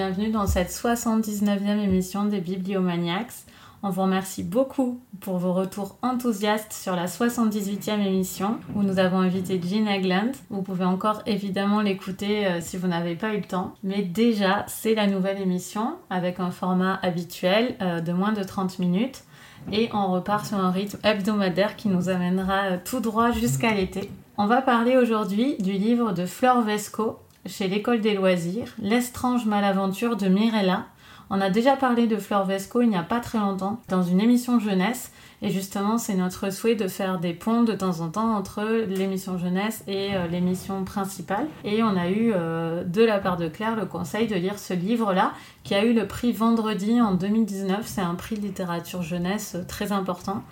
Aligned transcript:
bienvenue 0.00 0.30
dans 0.30 0.46
cette 0.46 0.70
79e 0.70 1.78
émission 1.78 2.24
des 2.24 2.40
Bibliomaniacs. 2.40 3.34
On 3.82 3.90
vous 3.90 4.00
remercie 4.00 4.42
beaucoup 4.42 4.98
pour 5.20 5.36
vos 5.36 5.52
retours 5.52 5.98
enthousiastes 6.00 6.72
sur 6.72 6.96
la 6.96 7.04
78e 7.04 8.00
émission 8.00 8.56
où 8.74 8.82
nous 8.82 8.98
avons 8.98 9.18
invité 9.18 9.60
Jean 9.62 9.86
Egland. 9.86 10.32
Vous 10.48 10.62
pouvez 10.62 10.86
encore 10.86 11.20
évidemment 11.26 11.82
l'écouter 11.82 12.46
euh, 12.46 12.60
si 12.62 12.78
vous 12.78 12.86
n'avez 12.86 13.14
pas 13.14 13.34
eu 13.34 13.40
le 13.40 13.44
temps. 13.44 13.74
Mais 13.82 14.00
déjà, 14.00 14.64
c'est 14.68 14.94
la 14.94 15.06
nouvelle 15.06 15.38
émission 15.38 15.96
avec 16.08 16.40
un 16.40 16.50
format 16.50 16.98
habituel 17.02 17.76
euh, 17.82 18.00
de 18.00 18.14
moins 18.14 18.32
de 18.32 18.42
30 18.42 18.78
minutes. 18.78 19.24
Et 19.70 19.90
on 19.92 20.12
repart 20.12 20.46
sur 20.46 20.56
un 20.56 20.70
rythme 20.70 20.98
hebdomadaire 21.04 21.76
qui 21.76 21.88
nous 21.88 22.08
amènera 22.08 22.70
euh, 22.70 22.78
tout 22.82 23.00
droit 23.00 23.32
jusqu'à 23.32 23.74
l'été. 23.74 24.08
On 24.38 24.46
va 24.46 24.62
parler 24.62 24.96
aujourd'hui 24.96 25.58
du 25.58 25.72
livre 25.72 26.12
de 26.12 26.24
Fleur 26.24 26.62
Vesco 26.62 27.18
chez 27.46 27.68
l'école 27.68 28.00
des 28.00 28.14
loisirs, 28.14 28.74
L'estrange 28.80 29.46
malaventure 29.46 30.16
de 30.16 30.28
Mirella. 30.28 30.86
On 31.32 31.40
a 31.40 31.48
déjà 31.48 31.76
parlé 31.76 32.08
de 32.08 32.16
Fleur 32.16 32.44
Vesco 32.44 32.82
il 32.82 32.88
n'y 32.88 32.96
a 32.96 33.04
pas 33.04 33.20
très 33.20 33.38
longtemps 33.38 33.80
dans 33.88 34.02
une 34.02 34.20
émission 34.20 34.58
jeunesse 34.58 35.12
et 35.42 35.50
justement 35.50 35.96
c'est 35.96 36.14
notre 36.14 36.50
souhait 36.50 36.74
de 36.74 36.88
faire 36.88 37.20
des 37.20 37.32
ponts 37.32 37.62
de 37.62 37.72
temps 37.72 38.00
en 38.00 38.08
temps 38.08 38.34
entre 38.34 38.64
l'émission 38.88 39.38
jeunesse 39.38 39.84
et 39.86 40.16
euh, 40.16 40.26
l'émission 40.26 40.82
principale 40.82 41.46
et 41.62 41.84
on 41.84 41.96
a 41.96 42.08
eu 42.08 42.32
euh, 42.34 42.82
de 42.82 43.04
la 43.04 43.20
part 43.20 43.36
de 43.36 43.48
Claire 43.48 43.76
le 43.76 43.86
conseil 43.86 44.26
de 44.26 44.34
lire 44.34 44.58
ce 44.58 44.74
livre 44.74 45.12
là 45.14 45.32
qui 45.62 45.76
a 45.76 45.84
eu 45.84 45.94
le 45.94 46.08
prix 46.08 46.32
vendredi 46.32 47.00
en 47.00 47.14
2019 47.14 47.86
c'est 47.86 48.00
un 48.00 48.16
prix 48.16 48.36
de 48.36 48.42
littérature 48.42 49.02
jeunesse 49.02 49.54
euh, 49.54 49.64
très 49.66 49.92
important 49.92 50.42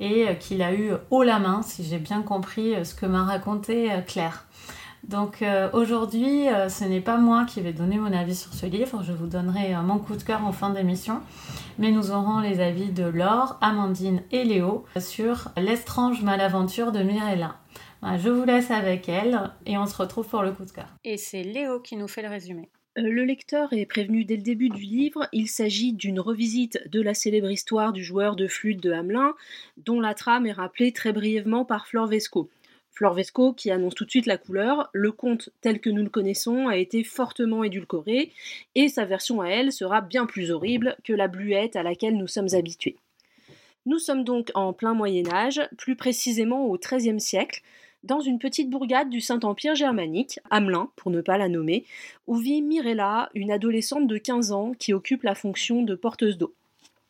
et 0.00 0.36
qu'il 0.38 0.60
a 0.60 0.74
eu 0.74 0.90
haut 1.10 1.22
la 1.22 1.38
main, 1.38 1.62
si 1.62 1.82
j'ai 1.82 1.96
bien 1.96 2.20
compris 2.20 2.74
ce 2.84 2.94
que 2.94 3.06
m'a 3.06 3.24
raconté 3.24 3.88
Claire. 4.06 4.44
Donc 5.08 5.42
euh, 5.42 5.70
aujourd'hui, 5.72 6.46
ce 6.68 6.84
n'est 6.84 7.00
pas 7.00 7.16
moi 7.16 7.44
qui 7.44 7.60
vais 7.60 7.72
donner 7.72 7.96
mon 7.96 8.12
avis 8.12 8.34
sur 8.34 8.52
ce 8.52 8.66
livre, 8.66 9.02
je 9.04 9.12
vous 9.12 9.26
donnerai 9.26 9.74
mon 9.82 9.98
coup 9.98 10.16
de 10.16 10.22
cœur 10.22 10.44
en 10.44 10.52
fin 10.52 10.70
d'émission, 10.70 11.20
mais 11.78 11.92
nous 11.92 12.10
aurons 12.10 12.40
les 12.40 12.60
avis 12.60 12.90
de 12.90 13.04
Laure, 13.04 13.56
Amandine 13.60 14.22
et 14.32 14.44
Léo 14.44 14.84
sur 14.98 15.48
L'estrange 15.56 16.22
malaventure 16.22 16.90
de 16.90 17.02
Mirella. 17.02 17.56
Je 18.02 18.28
vous 18.28 18.44
laisse 18.44 18.70
avec 18.70 19.08
elle 19.08 19.50
et 19.64 19.78
on 19.78 19.86
se 19.86 19.96
retrouve 19.96 20.28
pour 20.28 20.42
le 20.42 20.52
coup 20.52 20.64
de 20.64 20.70
cœur. 20.70 20.88
Et 21.04 21.16
c'est 21.16 21.42
Léo 21.42 21.80
qui 21.80 21.96
nous 21.96 22.08
fait 22.08 22.22
le 22.22 22.28
résumé. 22.28 22.68
Euh, 22.98 23.02
le 23.02 23.24
lecteur 23.24 23.72
est 23.72 23.86
prévenu 23.86 24.24
dès 24.24 24.36
le 24.36 24.42
début 24.42 24.70
du 24.70 24.82
livre, 24.82 25.28
il 25.32 25.48
s'agit 25.48 25.92
d'une 25.92 26.20
revisite 26.20 26.80
de 26.90 27.00
la 27.00 27.14
célèbre 27.14 27.50
histoire 27.50 27.92
du 27.92 28.02
joueur 28.02 28.36
de 28.36 28.46
flûte 28.46 28.82
de 28.82 28.92
Hamelin, 28.92 29.34
dont 29.76 30.00
la 30.00 30.14
trame 30.14 30.46
est 30.46 30.52
rappelée 30.52 30.92
très 30.92 31.12
brièvement 31.12 31.64
par 31.64 31.86
Flore 31.86 32.06
Vesco. 32.06 32.48
Flore 32.96 33.12
Vesco 33.12 33.52
qui 33.52 33.70
annonce 33.70 33.94
tout 33.94 34.06
de 34.06 34.10
suite 34.10 34.24
la 34.24 34.38
couleur, 34.38 34.88
le 34.94 35.12
conte 35.12 35.50
tel 35.60 35.80
que 35.80 35.90
nous 35.90 36.02
le 36.02 36.08
connaissons 36.08 36.66
a 36.66 36.78
été 36.78 37.04
fortement 37.04 37.62
édulcoré, 37.62 38.32
et 38.74 38.88
sa 38.88 39.04
version 39.04 39.42
à 39.42 39.48
elle 39.48 39.70
sera 39.70 40.00
bien 40.00 40.24
plus 40.24 40.50
horrible 40.50 40.96
que 41.04 41.12
la 41.12 41.28
bluette 41.28 41.76
à 41.76 41.82
laquelle 41.82 42.16
nous 42.16 42.26
sommes 42.26 42.54
habitués. 42.54 42.96
Nous 43.84 43.98
sommes 43.98 44.24
donc 44.24 44.50
en 44.54 44.72
plein 44.72 44.94
Moyen 44.94 45.30
Âge, 45.30 45.60
plus 45.76 45.94
précisément 45.94 46.64
au 46.64 46.78
XIIIe 46.78 47.20
siècle, 47.20 47.60
dans 48.02 48.20
une 48.20 48.38
petite 48.38 48.70
bourgade 48.70 49.10
du 49.10 49.20
Saint-Empire 49.20 49.74
germanique, 49.74 50.40
Hamelin 50.48 50.88
pour 50.96 51.10
ne 51.10 51.20
pas 51.20 51.36
la 51.36 51.50
nommer, 51.50 51.84
où 52.26 52.36
vit 52.36 52.62
Mirella, 52.62 53.28
une 53.34 53.50
adolescente 53.50 54.06
de 54.06 54.16
15 54.16 54.52
ans 54.52 54.72
qui 54.72 54.94
occupe 54.94 55.22
la 55.22 55.34
fonction 55.34 55.82
de 55.82 55.94
porteuse 55.94 56.38
d'eau. 56.38 56.54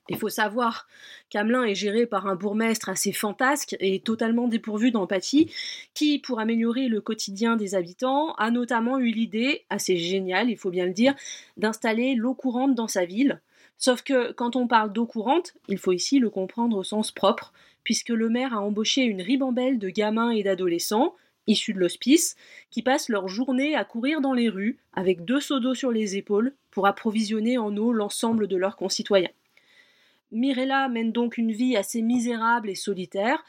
Il 0.08 0.18
faut 0.18 0.28
savoir 0.28 0.86
qu'Amelin 1.30 1.64
est 1.64 1.74
géré 1.74 2.06
par 2.06 2.26
un 2.26 2.36
bourgmestre 2.36 2.88
assez 2.88 3.12
fantasque 3.12 3.76
et 3.80 4.00
totalement 4.00 4.46
dépourvu 4.46 4.92
d'empathie, 4.92 5.50
qui, 5.94 6.18
pour 6.18 6.38
améliorer 6.38 6.88
le 6.88 7.00
quotidien 7.00 7.56
des 7.56 7.74
habitants, 7.74 8.34
a 8.34 8.50
notamment 8.50 8.98
eu 8.98 9.10
l'idée, 9.10 9.64
assez 9.68 9.96
géniale, 9.96 10.48
il 10.48 10.56
faut 10.56 10.70
bien 10.70 10.86
le 10.86 10.92
dire, 10.92 11.14
d'installer 11.56 12.14
l'eau 12.14 12.34
courante 12.34 12.74
dans 12.74 12.88
sa 12.88 13.04
ville. 13.04 13.40
Sauf 13.78 14.02
que 14.02 14.32
quand 14.32 14.56
on 14.56 14.68
parle 14.68 14.92
d'eau 14.92 15.06
courante, 15.06 15.54
il 15.68 15.78
faut 15.78 15.92
ici 15.92 16.18
le 16.18 16.30
comprendre 16.30 16.76
au 16.76 16.84
sens 16.84 17.10
propre, 17.10 17.52
puisque 17.82 18.10
le 18.10 18.28
maire 18.28 18.54
a 18.54 18.62
embauché 18.62 19.02
une 19.02 19.22
ribambelle 19.22 19.78
de 19.78 19.88
gamins 19.88 20.30
et 20.30 20.42
d'adolescents, 20.42 21.14
issus 21.46 21.74
de 21.74 21.80
l'hospice, 21.80 22.36
qui 22.70 22.82
passent 22.82 23.08
leur 23.08 23.28
journée 23.28 23.74
à 23.74 23.84
courir 23.84 24.20
dans 24.20 24.32
les 24.32 24.48
rues, 24.48 24.78
avec 24.92 25.24
deux 25.24 25.40
seaux 25.40 25.60
d'eau 25.60 25.74
sur 25.74 25.90
les 25.90 26.16
épaules, 26.16 26.54
pour 26.70 26.86
approvisionner 26.86 27.58
en 27.58 27.76
eau 27.76 27.92
l'ensemble 27.92 28.48
de 28.48 28.56
leurs 28.56 28.76
concitoyens. 28.76 29.30
Mirella 30.36 30.88
mène 30.88 31.12
donc 31.12 31.38
une 31.38 31.52
vie 31.52 31.76
assez 31.76 32.02
misérable 32.02 32.68
et 32.68 32.74
solitaire, 32.74 33.42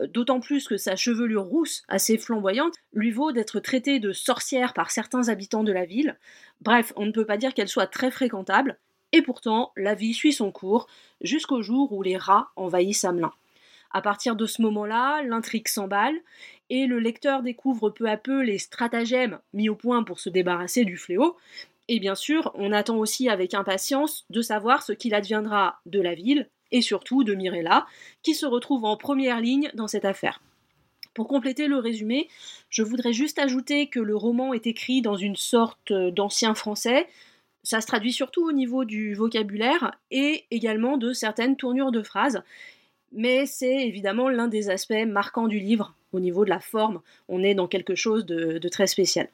euh, 0.00 0.06
d'autant 0.06 0.40
plus 0.40 0.66
que 0.66 0.76
sa 0.76 0.96
chevelure 0.96 1.44
rousse, 1.44 1.84
assez 1.88 2.18
flamboyante, 2.18 2.74
lui 2.92 3.10
vaut 3.10 3.32
d'être 3.32 3.60
traitée 3.60 4.00
de 4.00 4.12
sorcière 4.12 4.74
par 4.74 4.90
certains 4.90 5.28
habitants 5.28 5.64
de 5.64 5.72
la 5.72 5.84
ville. 5.84 6.18
Bref, 6.60 6.92
on 6.96 7.06
ne 7.06 7.12
peut 7.12 7.26
pas 7.26 7.36
dire 7.36 7.54
qu'elle 7.54 7.68
soit 7.68 7.86
très 7.86 8.10
fréquentable, 8.10 8.76
et 9.12 9.22
pourtant, 9.22 9.72
la 9.76 9.94
vie 9.94 10.14
suit 10.14 10.32
son 10.32 10.50
cours, 10.50 10.88
jusqu'au 11.20 11.62
jour 11.62 11.92
où 11.92 12.02
les 12.02 12.16
rats 12.16 12.50
envahissent 12.56 13.04
Hamelin. 13.04 13.32
À 13.92 14.00
partir 14.00 14.36
de 14.36 14.46
ce 14.46 14.62
moment-là, 14.62 15.22
l'intrigue 15.22 15.68
s'emballe 15.68 16.16
et 16.70 16.86
le 16.86 16.98
lecteur 16.98 17.42
découvre 17.42 17.90
peu 17.90 18.08
à 18.08 18.16
peu 18.16 18.42
les 18.42 18.58
stratagèmes 18.58 19.38
mis 19.52 19.68
au 19.68 19.74
point 19.74 20.02
pour 20.02 20.18
se 20.18 20.30
débarrasser 20.30 20.86
du 20.86 20.96
fléau. 20.96 21.36
Et 21.92 22.00
bien 22.00 22.14
sûr, 22.14 22.50
on 22.54 22.72
attend 22.72 22.96
aussi 22.96 23.28
avec 23.28 23.52
impatience 23.52 24.24
de 24.30 24.40
savoir 24.40 24.82
ce 24.82 24.92
qu'il 24.92 25.14
adviendra 25.14 25.80
de 25.84 26.00
la 26.00 26.14
ville 26.14 26.48
et 26.70 26.80
surtout 26.80 27.22
de 27.22 27.34
Mirella, 27.34 27.84
qui 28.22 28.34
se 28.34 28.46
retrouve 28.46 28.86
en 28.86 28.96
première 28.96 29.42
ligne 29.42 29.70
dans 29.74 29.88
cette 29.88 30.06
affaire. 30.06 30.40
Pour 31.12 31.28
compléter 31.28 31.66
le 31.66 31.76
résumé, 31.76 32.30
je 32.70 32.82
voudrais 32.82 33.12
juste 33.12 33.38
ajouter 33.38 33.88
que 33.88 34.00
le 34.00 34.16
roman 34.16 34.54
est 34.54 34.66
écrit 34.66 35.02
dans 35.02 35.16
une 35.16 35.36
sorte 35.36 35.92
d'ancien 35.92 36.54
français. 36.54 37.06
Ça 37.62 37.82
se 37.82 37.86
traduit 37.86 38.14
surtout 38.14 38.48
au 38.48 38.52
niveau 38.52 38.86
du 38.86 39.12
vocabulaire 39.12 39.92
et 40.10 40.46
également 40.50 40.96
de 40.96 41.12
certaines 41.12 41.56
tournures 41.56 41.92
de 41.92 42.02
phrases 42.02 42.42
mais 43.12 43.46
c'est 43.46 43.86
évidemment 43.86 44.28
l'un 44.28 44.48
des 44.48 44.70
aspects 44.70 45.06
marquants 45.06 45.48
du 45.48 45.58
livre. 45.58 45.94
Au 46.12 46.20
niveau 46.20 46.44
de 46.44 46.50
la 46.50 46.60
forme, 46.60 47.00
on 47.28 47.42
est 47.42 47.54
dans 47.54 47.68
quelque 47.68 47.94
chose 47.94 48.26
de, 48.26 48.68
très 48.68 48.86
spécial. 48.86 49.28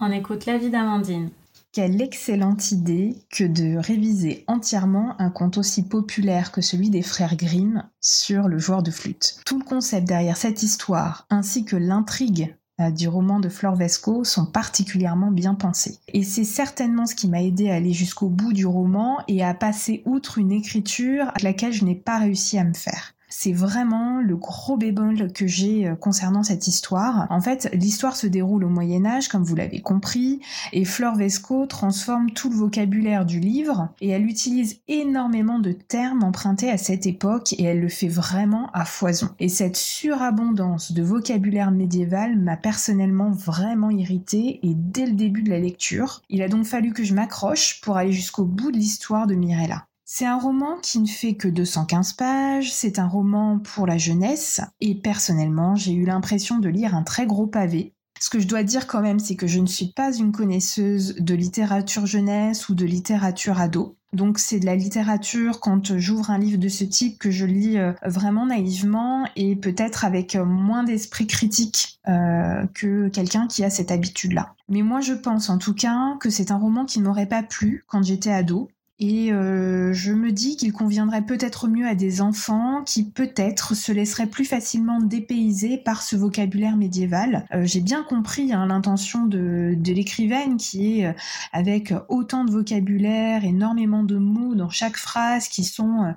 On 0.00 0.10
écoute 0.10 0.46
l'avis 0.46 0.70
d'Amandine. 0.70 1.30
Quelle 1.72 2.02
excellente 2.02 2.70
idée 2.70 3.16
que 3.30 3.44
de 3.44 3.78
réviser 3.78 4.44
entièrement 4.46 5.18
un 5.18 5.30
conte 5.30 5.56
aussi 5.56 5.82
populaire 5.82 6.52
que 6.52 6.60
celui 6.60 6.90
des 6.90 7.00
frères 7.00 7.34
Grimm 7.34 7.84
sur 7.98 8.46
le 8.46 8.58
joueur 8.58 8.82
de 8.82 8.90
flûte. 8.90 9.40
Tout 9.46 9.58
le 9.58 9.64
concept 9.64 10.06
derrière 10.06 10.36
cette 10.36 10.62
histoire, 10.62 11.26
ainsi 11.30 11.64
que 11.64 11.76
l'intrigue 11.76 12.54
euh, 12.78 12.90
du 12.90 13.08
roman 13.08 13.40
de 13.40 13.48
Flore 13.48 13.76
Vesco 13.76 14.22
sont 14.22 14.44
particulièrement 14.44 15.30
bien 15.30 15.54
pensés. 15.54 15.98
Et 16.08 16.24
c'est 16.24 16.44
certainement 16.44 17.06
ce 17.06 17.14
qui 17.14 17.26
m'a 17.26 17.42
aidé 17.42 17.70
à 17.70 17.76
aller 17.76 17.94
jusqu'au 17.94 18.28
bout 18.28 18.52
du 18.52 18.66
roman 18.66 19.20
et 19.26 19.42
à 19.42 19.54
passer 19.54 20.02
outre 20.04 20.36
une 20.36 20.52
écriture 20.52 21.28
à 21.28 21.42
laquelle 21.42 21.72
je 21.72 21.86
n'ai 21.86 21.94
pas 21.94 22.18
réussi 22.18 22.58
à 22.58 22.64
me 22.64 22.74
faire. 22.74 23.14
C'est 23.34 23.54
vraiment 23.54 24.20
le 24.20 24.36
gros 24.36 24.76
bémol 24.76 25.32
que 25.32 25.46
j'ai 25.46 25.88
euh, 25.88 25.94
concernant 25.94 26.42
cette 26.42 26.68
histoire. 26.68 27.26
En 27.30 27.40
fait, 27.40 27.70
l'histoire 27.72 28.14
se 28.14 28.26
déroule 28.26 28.62
au 28.62 28.68
Moyen 28.68 29.06
Âge, 29.06 29.28
comme 29.28 29.42
vous 29.42 29.56
l'avez 29.56 29.80
compris, 29.80 30.40
et 30.74 30.84
Fleur 30.84 31.16
Vesco 31.16 31.64
transforme 31.64 32.30
tout 32.32 32.50
le 32.50 32.56
vocabulaire 32.56 33.24
du 33.24 33.40
livre, 33.40 33.88
et 34.02 34.10
elle 34.10 34.26
utilise 34.26 34.80
énormément 34.86 35.58
de 35.58 35.72
termes 35.72 36.22
empruntés 36.22 36.70
à 36.70 36.76
cette 36.76 37.06
époque, 37.06 37.54
et 37.54 37.64
elle 37.64 37.80
le 37.80 37.88
fait 37.88 38.06
vraiment 38.06 38.70
à 38.74 38.84
foison. 38.84 39.30
Et 39.40 39.48
cette 39.48 39.78
surabondance 39.78 40.92
de 40.92 41.02
vocabulaire 41.02 41.70
médiéval 41.70 42.38
m'a 42.38 42.58
personnellement 42.58 43.30
vraiment 43.30 43.88
irritée, 43.88 44.60
et 44.62 44.74
dès 44.74 45.06
le 45.06 45.12
début 45.12 45.42
de 45.42 45.50
la 45.50 45.58
lecture, 45.58 46.20
il 46.28 46.42
a 46.42 46.48
donc 46.48 46.66
fallu 46.66 46.92
que 46.92 47.02
je 47.02 47.14
m'accroche 47.14 47.80
pour 47.80 47.96
aller 47.96 48.12
jusqu'au 48.12 48.44
bout 48.44 48.72
de 48.72 48.76
l'histoire 48.76 49.26
de 49.26 49.34
Mirella. 49.34 49.86
C'est 50.14 50.26
un 50.26 50.36
roman 50.36 50.76
qui 50.82 50.98
ne 50.98 51.06
fait 51.06 51.36
que 51.36 51.48
215 51.48 52.12
pages, 52.12 52.70
c'est 52.70 52.98
un 52.98 53.08
roman 53.08 53.58
pour 53.58 53.86
la 53.86 53.96
jeunesse, 53.96 54.60
et 54.82 54.94
personnellement 54.94 55.74
j'ai 55.74 55.94
eu 55.94 56.04
l'impression 56.04 56.58
de 56.58 56.68
lire 56.68 56.94
un 56.94 57.02
très 57.02 57.24
gros 57.24 57.46
pavé. 57.46 57.94
Ce 58.20 58.28
que 58.28 58.38
je 58.38 58.46
dois 58.46 58.62
dire 58.62 58.86
quand 58.86 59.00
même, 59.00 59.18
c'est 59.18 59.36
que 59.36 59.46
je 59.46 59.58
ne 59.58 59.66
suis 59.66 59.90
pas 59.94 60.14
une 60.14 60.30
connaisseuse 60.30 61.14
de 61.18 61.34
littérature 61.34 62.04
jeunesse 62.04 62.68
ou 62.68 62.74
de 62.74 62.84
littérature 62.84 63.58
ado. 63.58 63.96
Donc 64.12 64.38
c'est 64.38 64.60
de 64.60 64.66
la 64.66 64.76
littérature 64.76 65.60
quand 65.60 65.96
j'ouvre 65.96 66.30
un 66.30 66.38
livre 66.38 66.58
de 66.58 66.68
ce 66.68 66.84
type 66.84 67.18
que 67.18 67.30
je 67.30 67.46
lis 67.46 67.78
euh, 67.78 67.94
vraiment 68.04 68.44
naïvement 68.44 69.26
et 69.34 69.56
peut-être 69.56 70.04
avec 70.04 70.36
euh, 70.36 70.44
moins 70.44 70.84
d'esprit 70.84 71.26
critique 71.26 71.98
euh, 72.06 72.66
que 72.74 73.08
quelqu'un 73.08 73.46
qui 73.46 73.64
a 73.64 73.70
cette 73.70 73.90
habitude-là. 73.90 74.56
Mais 74.68 74.82
moi 74.82 75.00
je 75.00 75.14
pense 75.14 75.48
en 75.48 75.56
tout 75.56 75.74
cas 75.74 76.18
que 76.20 76.28
c'est 76.28 76.50
un 76.50 76.58
roman 76.58 76.84
qui 76.84 77.00
m'aurait 77.00 77.24
pas 77.24 77.42
plu 77.42 77.84
quand 77.88 78.02
j'étais 78.02 78.30
ado 78.30 78.68
et 79.02 79.32
euh, 79.32 79.92
je 79.92 80.12
me 80.12 80.30
dis 80.30 80.56
qu'il 80.56 80.72
conviendrait 80.72 81.22
peut-être 81.22 81.66
mieux 81.66 81.88
à 81.88 81.96
des 81.96 82.20
enfants 82.20 82.84
qui 82.84 83.02
peut-être 83.02 83.74
se 83.74 83.90
laisseraient 83.90 84.28
plus 84.28 84.44
facilement 84.44 85.00
dépayser 85.00 85.76
par 85.76 86.02
ce 86.02 86.14
vocabulaire 86.14 86.76
médiéval. 86.76 87.44
Euh, 87.52 87.62
j'ai 87.64 87.80
bien 87.80 88.04
compris 88.04 88.52
hein, 88.52 88.64
l'intention 88.66 89.26
de, 89.26 89.76
l'écrivaine 89.84 90.56
qui 90.56 91.00
est 91.00 91.06
euh, 91.06 91.12
avec 91.52 91.92
autant 92.08 92.44
de 92.44 92.52
vocabulaire, 92.52 93.44
énormément 93.44 94.04
de 94.04 94.18
mots 94.18 94.54
dans 94.54 94.70
chaque 94.70 94.96
phrase 94.96 95.48
qui 95.48 95.64
sont 95.64 96.14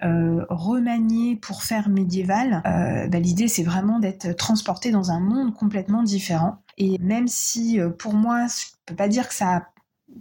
remaniés 0.00 1.34
pour 1.34 1.64
faire 1.64 1.88
médiéval. 1.88 2.62
Bah, 2.64 3.18
l'idée 3.18 3.48
c'est 3.48 3.64
vraiment 3.64 3.98
d'être 3.98 4.36
transporté 4.36 4.92
dans 4.92 5.10
un 5.10 5.18
monde 5.18 5.54
complètement 5.54 6.04
différent. 6.04 6.58
Et 6.76 6.98
même 6.98 7.26
si 7.26 7.80
pour 7.98 8.14
moi, 8.14 8.46
je 8.46 8.66
peux 8.86 8.94
pas 8.94 9.08
dire 9.08 9.28
que 9.28 9.34
ça 9.34 9.56
a 9.56 9.62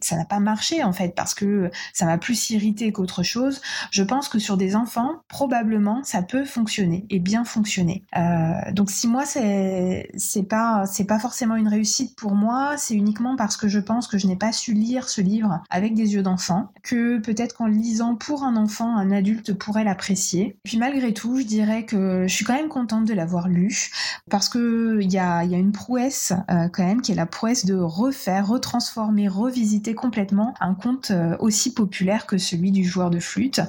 ça 0.01 0.16
n'a 0.16 0.25
pas 0.25 0.39
marché 0.39 0.84
en 0.84 0.94
fait 0.94 1.16
parce 1.16 1.34
que 1.34 1.72
ça 1.94 2.06
m'a 2.06 2.18
plus 2.18 2.50
irrité 2.51 2.92
qu'autre 2.92 3.24
chose. 3.24 3.62
Je 3.92 4.04
pense 4.04 4.30
que 4.30 4.39
sur 4.39 4.57
des 4.57 4.75
enfants, 4.75 5.22
probablement, 5.28 6.04
ça 6.04 6.22
peut 6.22 6.45
fonctionner 6.45 7.06
et 7.10 7.19
bien 7.19 7.45
fonctionner. 7.45 8.04
Euh, 8.16 8.72
donc 8.72 8.89
si 8.92 9.07
moi 9.07 9.25
c'est 9.25 10.10
c'est 10.16 10.44
pas 10.44 10.86
c'est 10.86 11.06
pas 11.06 11.19
forcément 11.19 11.56
une 11.56 11.68
réussite 11.68 12.16
pour 12.16 12.36
moi, 12.36 12.75
c'est 12.78 12.95
uniquement 12.95 13.36
parce 13.36 13.57
que 13.57 13.68
je 13.68 13.80
pense 13.80 14.07
que 14.07 14.18
je 14.18 14.28
n'ai 14.28 14.36
pas 14.36 14.51
su 14.51 14.74
lire 14.74 15.10
ce 15.10 15.22
livre 15.22 15.62
avec 15.69 15.94
des 15.94 16.13
yeux 16.13 16.24
d'enfant, 16.24 16.72
que 16.84 17.19
peut-être 17.19 17.56
qu'en 17.56 17.68
lisant 17.68 18.16
pour 18.16 18.44
un 18.44 18.56
enfant, 18.56 18.95
un 18.95 19.12
adulte 19.12 19.54
pourrait 19.54 19.84
l'apprécier. 19.84 20.57
Puis 20.63 20.78
malgré 20.78 21.13
tout, 21.13 21.39
je 21.39 21.45
dirais 21.45 21.86
que 21.86 22.25
je 22.28 22.34
suis 22.34 22.45
quand 22.45 22.56
même 22.56 22.69
contente 22.69 23.06
de 23.06 23.13
l'avoir 23.13 23.48
lu 23.48 23.89
parce 24.30 24.50
que 24.50 25.00
il 25.01 25.12
y 25.12 25.18
a 25.18 25.44
il 25.44 25.51
y 25.51 25.56
a 25.56 25.57
une 25.57 25.72
prouesse 25.72 26.34
euh, 26.51 26.68
quand 26.69 26.84
même 26.84 27.01
qui 27.01 27.12
est 27.12 27.16
la 27.16 27.25
prouesse 27.25 27.66
de 27.66 27.75
refaire, 27.75 28.48
retransformer, 28.48 29.28
revisiter 29.28 29.76
complètement 29.94 30.53
un 30.59 30.74
conte 30.74 31.12
euh, 31.12 31.35
aussi 31.39 31.74
populaire 31.74 32.25
que 32.25 32.38
celui 32.38 32.71
du 32.71 32.83
joueur 32.83 33.09
de 33.09 33.19
flûte. 33.19 33.62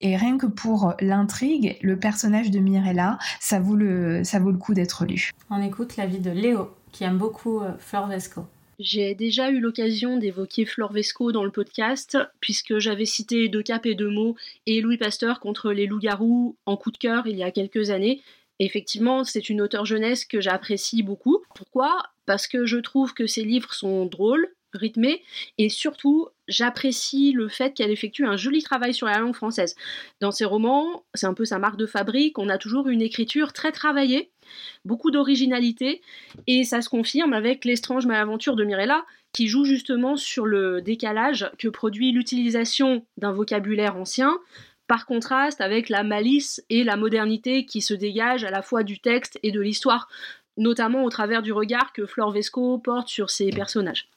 Et 0.00 0.16
rien 0.16 0.38
que 0.38 0.46
pour 0.46 0.94
l'intrigue, 1.00 1.76
le 1.82 1.98
personnage 1.98 2.50
de 2.50 2.58
Mirella, 2.58 3.18
ça 3.40 3.60
vaut 3.60 3.76
le, 3.76 4.24
ça 4.24 4.38
vaut 4.38 4.50
le 4.50 4.58
coup 4.58 4.74
d'être 4.74 5.04
lu. 5.04 5.30
On 5.50 5.62
écoute 5.62 5.96
l'avis 5.96 6.20
de 6.20 6.30
Léo, 6.30 6.70
qui 6.92 7.04
aime 7.04 7.18
beaucoup 7.18 7.60
euh, 7.60 7.72
Fleur 7.78 8.06
Vesco. 8.06 8.42
J'ai 8.78 9.14
déjà 9.14 9.50
eu 9.50 9.58
l'occasion 9.58 10.18
d'évoquer 10.18 10.66
Flore 10.66 10.92
Vesco 10.92 11.32
dans 11.32 11.44
le 11.44 11.50
podcast, 11.50 12.18
puisque 12.40 12.78
j'avais 12.78 13.06
cité 13.06 13.48
Deux 13.48 13.62
Cap 13.62 13.86
et 13.86 13.94
Deux 13.94 14.10
Mots 14.10 14.36
et 14.66 14.82
Louis 14.82 14.98
Pasteur 14.98 15.40
contre 15.40 15.72
les 15.72 15.86
loups-garous 15.86 16.56
en 16.66 16.76
coup 16.76 16.90
de 16.90 16.98
cœur 16.98 17.26
il 17.26 17.36
y 17.36 17.42
a 17.42 17.50
quelques 17.50 17.90
années. 17.90 18.22
effectivement, 18.58 19.24
c'est 19.24 19.48
une 19.48 19.62
auteure 19.62 19.86
jeunesse 19.86 20.26
que 20.26 20.42
j'apprécie 20.42 21.02
beaucoup. 21.02 21.38
Pourquoi? 21.54 22.02
Parce 22.26 22.46
que 22.46 22.66
je 22.66 22.76
trouve 22.76 23.14
que 23.14 23.26
ses 23.26 23.44
livres 23.44 23.72
sont 23.72 24.04
drôles, 24.04 24.46
rythmée 24.76 25.22
et 25.58 25.68
surtout 25.68 26.28
j'apprécie 26.48 27.32
le 27.32 27.48
fait 27.48 27.74
qu'elle 27.74 27.90
effectue 27.90 28.24
un 28.24 28.36
joli 28.36 28.62
travail 28.62 28.94
sur 28.94 29.06
la 29.06 29.18
langue 29.18 29.34
française. 29.34 29.74
Dans 30.20 30.30
ses 30.30 30.44
romans, 30.44 31.04
c'est 31.14 31.26
un 31.26 31.34
peu 31.34 31.44
sa 31.44 31.58
marque 31.58 31.76
de 31.76 31.86
fabrique, 31.86 32.38
on 32.38 32.48
a 32.48 32.58
toujours 32.58 32.88
une 32.88 33.02
écriture 33.02 33.52
très 33.52 33.72
travaillée, 33.72 34.30
beaucoup 34.84 35.10
d'originalité 35.10 36.02
et 36.46 36.64
ça 36.64 36.82
se 36.82 36.88
confirme 36.88 37.32
avec 37.32 37.64
L'estrange 37.64 38.06
malaventure 38.06 38.56
de 38.56 38.64
Mirella 38.64 39.04
qui 39.32 39.48
joue 39.48 39.64
justement 39.64 40.16
sur 40.16 40.46
le 40.46 40.80
décalage 40.80 41.50
que 41.58 41.68
produit 41.68 42.12
l'utilisation 42.12 43.04
d'un 43.16 43.32
vocabulaire 43.32 43.96
ancien 43.96 44.38
par 44.86 45.06
contraste 45.06 45.60
avec 45.60 45.88
la 45.88 46.02
malice 46.02 46.64
et 46.70 46.84
la 46.84 46.96
modernité 46.96 47.66
qui 47.66 47.80
se 47.80 47.94
dégagent 47.94 48.44
à 48.44 48.50
la 48.50 48.62
fois 48.62 48.82
du 48.82 48.98
texte 49.00 49.38
et 49.42 49.50
de 49.50 49.60
l'histoire, 49.60 50.08
notamment 50.56 51.04
au 51.04 51.10
travers 51.10 51.42
du 51.42 51.52
regard 51.52 51.92
que 51.92 52.06
Flore 52.06 52.30
Vesco 52.30 52.78
porte 52.78 53.08
sur 53.08 53.30
ses 53.30 53.50
personnages. 53.50 54.08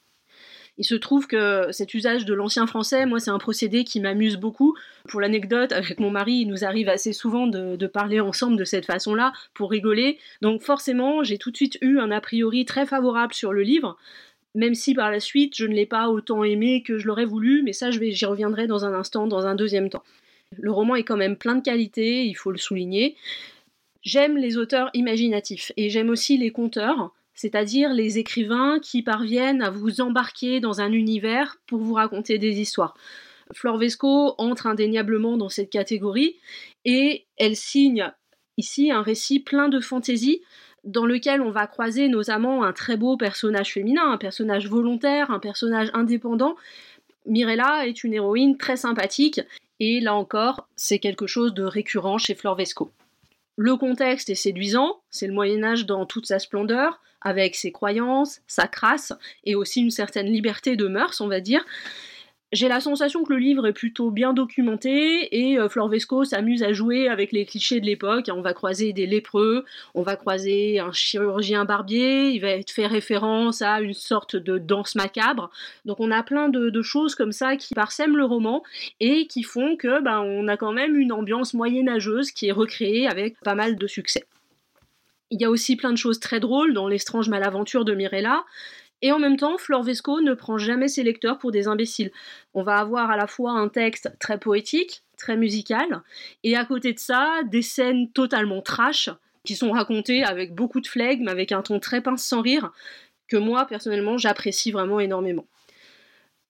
Il 0.80 0.86
se 0.86 0.94
trouve 0.94 1.26
que 1.26 1.70
cet 1.72 1.92
usage 1.92 2.24
de 2.24 2.32
l'ancien 2.32 2.66
français, 2.66 3.04
moi, 3.04 3.20
c'est 3.20 3.30
un 3.30 3.38
procédé 3.38 3.84
qui 3.84 4.00
m'amuse 4.00 4.38
beaucoup. 4.38 4.74
Pour 5.10 5.20
l'anecdote, 5.20 5.72
avec 5.72 6.00
mon 6.00 6.10
mari, 6.10 6.36
il 6.36 6.46
nous 6.46 6.64
arrive 6.64 6.88
assez 6.88 7.12
souvent 7.12 7.46
de, 7.46 7.86
parler 7.86 8.18
ensemble 8.18 8.56
de 8.56 8.64
cette 8.64 8.86
façon-là 8.86 9.34
pour 9.52 9.70
rigoler. 9.70 10.18
Donc 10.40 10.62
forcément, 10.62 11.22
j'ai 11.22 11.36
tout 11.36 11.50
de 11.50 11.56
suite 11.56 11.76
eu 11.82 11.98
un 11.98 12.10
a 12.10 12.22
priori 12.22 12.64
très 12.64 12.86
favorable 12.86 13.34
sur 13.34 13.52
le 13.52 13.62
livre 13.62 13.96
même 14.56 14.74
si 14.74 14.94
par 14.94 15.12
la 15.12 15.20
suite 15.20 15.54
je 15.54 15.64
ne 15.64 15.74
l'ai 15.74 15.86
pas 15.86 16.08
autant 16.08 16.42
aimé 16.42 16.82
que 16.82 16.98
je 16.98 17.06
l'aurais 17.06 17.24
voulu, 17.24 17.62
mais 17.62 17.72
ça 17.72 17.92
j'y 17.92 18.24
reviendrai 18.26 18.66
dans 18.66 18.84
un 18.84 18.92
instant, 18.92 19.28
dans 19.28 19.46
un 19.46 19.54
deuxième 19.54 19.90
temps. 19.90 20.02
Le 20.58 20.72
roman 20.72 20.96
est 20.96 21.04
quand 21.04 21.16
même 21.16 21.36
plein 21.36 21.54
de 21.54 21.62
qualités, 21.62 22.24
il 22.24 22.34
faut 22.34 22.50
le 22.50 22.58
souligner. 22.58 23.14
J'aime 24.02 24.36
les 24.36 24.56
auteurs 24.56 24.90
imaginatifs 24.92 25.70
et 25.76 25.88
j'aime 25.88 26.10
aussi 26.10 26.36
les 26.36 26.50
conteurs 26.50 27.12
c'est-à-dire 27.40 27.94
les 27.94 28.18
écrivains 28.18 28.80
qui 28.80 29.02
parviennent 29.02 29.62
à 29.62 29.70
vous 29.70 30.02
embarquer 30.02 30.60
dans 30.60 30.82
un 30.82 30.92
univers 30.92 31.56
pour 31.66 31.80
vous 31.80 31.94
raconter 31.94 32.36
des 32.36 32.60
histoires. 32.60 32.92
Flore 33.54 33.78
Vesco 33.78 34.34
entre 34.36 34.66
indéniablement 34.66 35.38
dans 35.38 35.48
cette 35.48 35.70
catégorie 35.70 36.36
et 36.84 37.24
elle 37.38 37.56
signe 37.56 38.12
ici 38.58 38.92
un 38.92 39.00
récit 39.00 39.40
plein 39.40 39.70
de 39.70 39.80
fantaisie 39.80 40.42
dans 40.84 41.06
lequel 41.06 41.40
on 41.40 41.50
va 41.50 41.66
croiser 41.66 42.08
notamment 42.08 42.62
un 42.62 42.74
très 42.74 42.98
beau 42.98 43.16
personnage 43.16 43.72
féminin, 43.72 44.12
un 44.12 44.18
personnage 44.18 44.68
volontaire, 44.68 45.30
un 45.30 45.38
personnage 45.38 45.88
indépendant. 45.94 46.56
Mirella 47.24 47.86
est 47.86 48.04
une 48.04 48.12
héroïne 48.12 48.58
très 48.58 48.76
sympathique 48.76 49.40
et 49.78 50.00
là 50.00 50.14
encore, 50.14 50.68
c'est 50.76 50.98
quelque 50.98 51.26
chose 51.26 51.54
de 51.54 51.62
récurrent 51.62 52.18
chez 52.18 52.34
Flore 52.34 52.56
Vesco. 52.56 52.90
Le 53.56 53.76
contexte 53.76 54.28
est 54.28 54.34
séduisant, 54.34 55.00
c'est 55.08 55.26
le 55.26 55.32
Moyen 55.32 55.64
Âge 55.64 55.86
dans 55.86 56.04
toute 56.04 56.26
sa 56.26 56.38
splendeur, 56.38 57.00
avec 57.20 57.54
ses 57.56 57.72
croyances, 57.72 58.40
sa 58.46 58.66
crasse, 58.66 59.12
et 59.44 59.54
aussi 59.54 59.80
une 59.80 59.90
certaine 59.90 60.26
liberté 60.26 60.76
de 60.76 60.86
mœurs, 60.86 61.20
on 61.20 61.28
va 61.28 61.40
dire. 61.40 61.64
J'ai 62.52 62.66
la 62.66 62.80
sensation 62.80 63.22
que 63.22 63.32
le 63.32 63.38
livre 63.38 63.68
est 63.68 63.72
plutôt 63.72 64.10
bien 64.10 64.32
documenté 64.32 65.28
et 65.30 65.56
euh, 65.56 65.68
Flor 65.68 65.88
Vesco 65.88 66.24
s'amuse 66.24 66.64
à 66.64 66.72
jouer 66.72 67.06
avec 67.06 67.30
les 67.30 67.44
clichés 67.44 67.80
de 67.80 67.86
l'époque. 67.86 68.28
On 68.34 68.40
va 68.40 68.54
croiser 68.54 68.92
des 68.92 69.06
lépreux, 69.06 69.64
on 69.94 70.02
va 70.02 70.16
croiser 70.16 70.80
un 70.80 70.90
chirurgien 70.90 71.64
barbier, 71.64 72.30
il 72.30 72.40
va 72.40 72.48
être 72.48 72.72
fait 72.72 72.88
référence 72.88 73.62
à 73.62 73.80
une 73.80 73.94
sorte 73.94 74.34
de 74.34 74.58
danse 74.58 74.96
macabre. 74.96 75.48
Donc 75.84 76.00
on 76.00 76.10
a 76.10 76.24
plein 76.24 76.48
de, 76.48 76.82
choses 76.82 77.14
comme 77.14 77.30
ça 77.30 77.56
qui 77.56 77.72
parsèment 77.74 78.16
le 78.16 78.24
roman 78.24 78.64
et 78.98 79.28
qui 79.28 79.44
font 79.44 79.76
que 79.76 80.02
ben, 80.02 80.18
on 80.18 80.48
a 80.48 80.56
quand 80.56 80.72
même 80.72 80.96
une 80.96 81.12
ambiance 81.12 81.54
moyenâgeuse 81.54 82.32
qui 82.32 82.48
est 82.48 82.52
recréée 82.52 83.06
avec 83.06 83.38
pas 83.40 83.54
mal 83.54 83.76
de 83.76 83.86
succès. 83.86 84.24
Il 85.30 85.40
y 85.40 85.44
a 85.44 85.50
aussi 85.50 85.76
plein 85.76 85.92
de 85.92 85.98
choses 85.98 86.20
très 86.20 86.40
drôles 86.40 86.74
dans 86.74 86.88
L'estrange 86.88 87.28
malaventure 87.28 87.84
de 87.84 87.94
Mirella. 87.94 88.44
Et 89.02 89.12
en 89.12 89.18
même 89.18 89.36
temps, 89.36 89.56
Flore 89.56 89.82
Vesco 89.82 90.20
ne 90.20 90.34
prend 90.34 90.58
jamais 90.58 90.88
ses 90.88 91.02
lecteurs 91.02 91.38
pour 91.38 91.52
des 91.52 91.68
imbéciles. 91.68 92.10
On 92.52 92.62
va 92.62 92.76
avoir 92.76 93.10
à 93.10 93.16
la 93.16 93.26
fois 93.26 93.52
un 93.52 93.68
texte 93.68 94.14
très 94.18 94.38
poétique, 94.38 95.02
très 95.16 95.36
musical, 95.36 96.02
et 96.44 96.56
à 96.56 96.64
côté 96.64 96.92
de 96.92 96.98
ça, 96.98 97.40
des 97.50 97.62
scènes 97.62 98.10
totalement 98.12 98.60
trash, 98.60 99.08
qui 99.44 99.56
sont 99.56 99.70
racontées 99.70 100.22
avec 100.22 100.54
beaucoup 100.54 100.80
de 100.80 100.86
flegme, 100.86 101.28
avec 101.28 101.52
un 101.52 101.62
ton 101.62 101.80
très 101.80 102.02
pince 102.02 102.24
sans 102.24 102.42
rire, 102.42 102.72
que 103.28 103.38
moi, 103.38 103.64
personnellement, 103.66 104.18
j'apprécie 104.18 104.70
vraiment 104.70 105.00
énormément. 105.00 105.46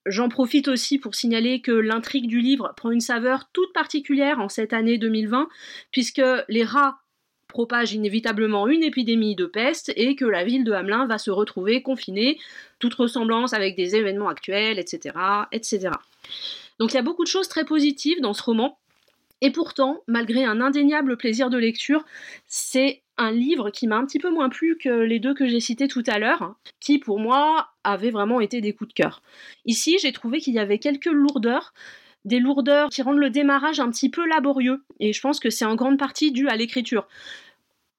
J'en 0.06 0.28
profite 0.28 0.66
aussi 0.66 0.98
pour 0.98 1.14
signaler 1.14 1.60
que 1.60 1.72
l'intrigue 1.72 2.26
du 2.26 2.40
livre 2.40 2.72
prend 2.76 2.90
une 2.90 3.00
saveur 3.00 3.50
toute 3.52 3.72
particulière 3.72 4.40
en 4.40 4.48
cette 4.48 4.72
année 4.72 4.98
2020, 4.98 5.48
puisque 5.92 6.22
les 6.48 6.64
rats 6.64 6.98
propage 7.50 7.92
inévitablement 7.92 8.66
une 8.68 8.82
épidémie 8.82 9.36
de 9.36 9.46
peste 9.46 9.92
et 9.96 10.16
que 10.16 10.24
la 10.24 10.44
ville 10.44 10.64
de 10.64 10.72
Hamelin 10.72 11.06
va 11.06 11.18
se 11.18 11.30
retrouver 11.30 11.82
confinée, 11.82 12.38
toute 12.78 12.94
ressemblance 12.94 13.52
avec 13.52 13.76
des 13.76 13.96
événements 13.96 14.28
actuels, 14.28 14.78
etc. 14.78 15.14
etc. 15.52 15.90
Donc 16.78 16.92
il 16.92 16.94
y 16.94 16.98
a 16.98 17.02
beaucoup 17.02 17.24
de 17.24 17.28
choses 17.28 17.48
très 17.48 17.64
positives 17.64 18.20
dans 18.20 18.32
ce 18.32 18.42
roman. 18.42 18.78
Et 19.42 19.50
pourtant, 19.50 20.02
malgré 20.06 20.44
un 20.44 20.60
indéniable 20.60 21.16
plaisir 21.16 21.48
de 21.48 21.56
lecture, 21.56 22.04
c'est 22.46 23.02
un 23.16 23.32
livre 23.32 23.70
qui 23.70 23.86
m'a 23.86 23.96
un 23.96 24.06
petit 24.06 24.18
peu 24.18 24.30
moins 24.30 24.48
plu 24.48 24.78
que 24.78 24.88
les 24.88 25.18
deux 25.18 25.34
que 25.34 25.46
j'ai 25.46 25.60
cités 25.60 25.88
tout 25.88 26.04
à 26.06 26.18
l'heure, 26.18 26.54
qui 26.80 26.98
pour 26.98 27.18
moi 27.18 27.68
avaient 27.84 28.10
vraiment 28.10 28.40
été 28.40 28.60
des 28.60 28.72
coups 28.72 28.88
de 28.88 28.94
cœur. 28.94 29.22
Ici, 29.66 29.98
j'ai 30.00 30.12
trouvé 30.12 30.40
qu'il 30.40 30.54
y 30.54 30.58
avait 30.58 30.78
quelques 30.78 31.06
lourdeurs, 31.06 31.72
des 32.24 32.38
lourdeurs 32.38 32.88
qui 32.90 33.02
rendent 33.02 33.18
le 33.18 33.30
démarrage 33.30 33.80
un 33.80 33.90
petit 33.90 34.10
peu 34.10 34.26
laborieux. 34.26 34.82
Et 34.98 35.12
je 35.12 35.20
pense 35.20 35.40
que 35.40 35.50
c'est 35.50 35.64
en 35.64 35.74
grande 35.74 35.98
partie 35.98 36.32
dû 36.32 36.48
à 36.48 36.56
l'écriture. 36.56 37.06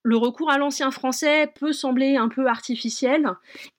Le 0.04 0.18
recours 0.18 0.52
à 0.52 0.58
l'ancien 0.58 0.90
français 0.90 1.52
peut 1.60 1.74
sembler 1.74 2.16
un 2.16 2.28
peu 2.28 2.48
artificiel, 2.48 3.28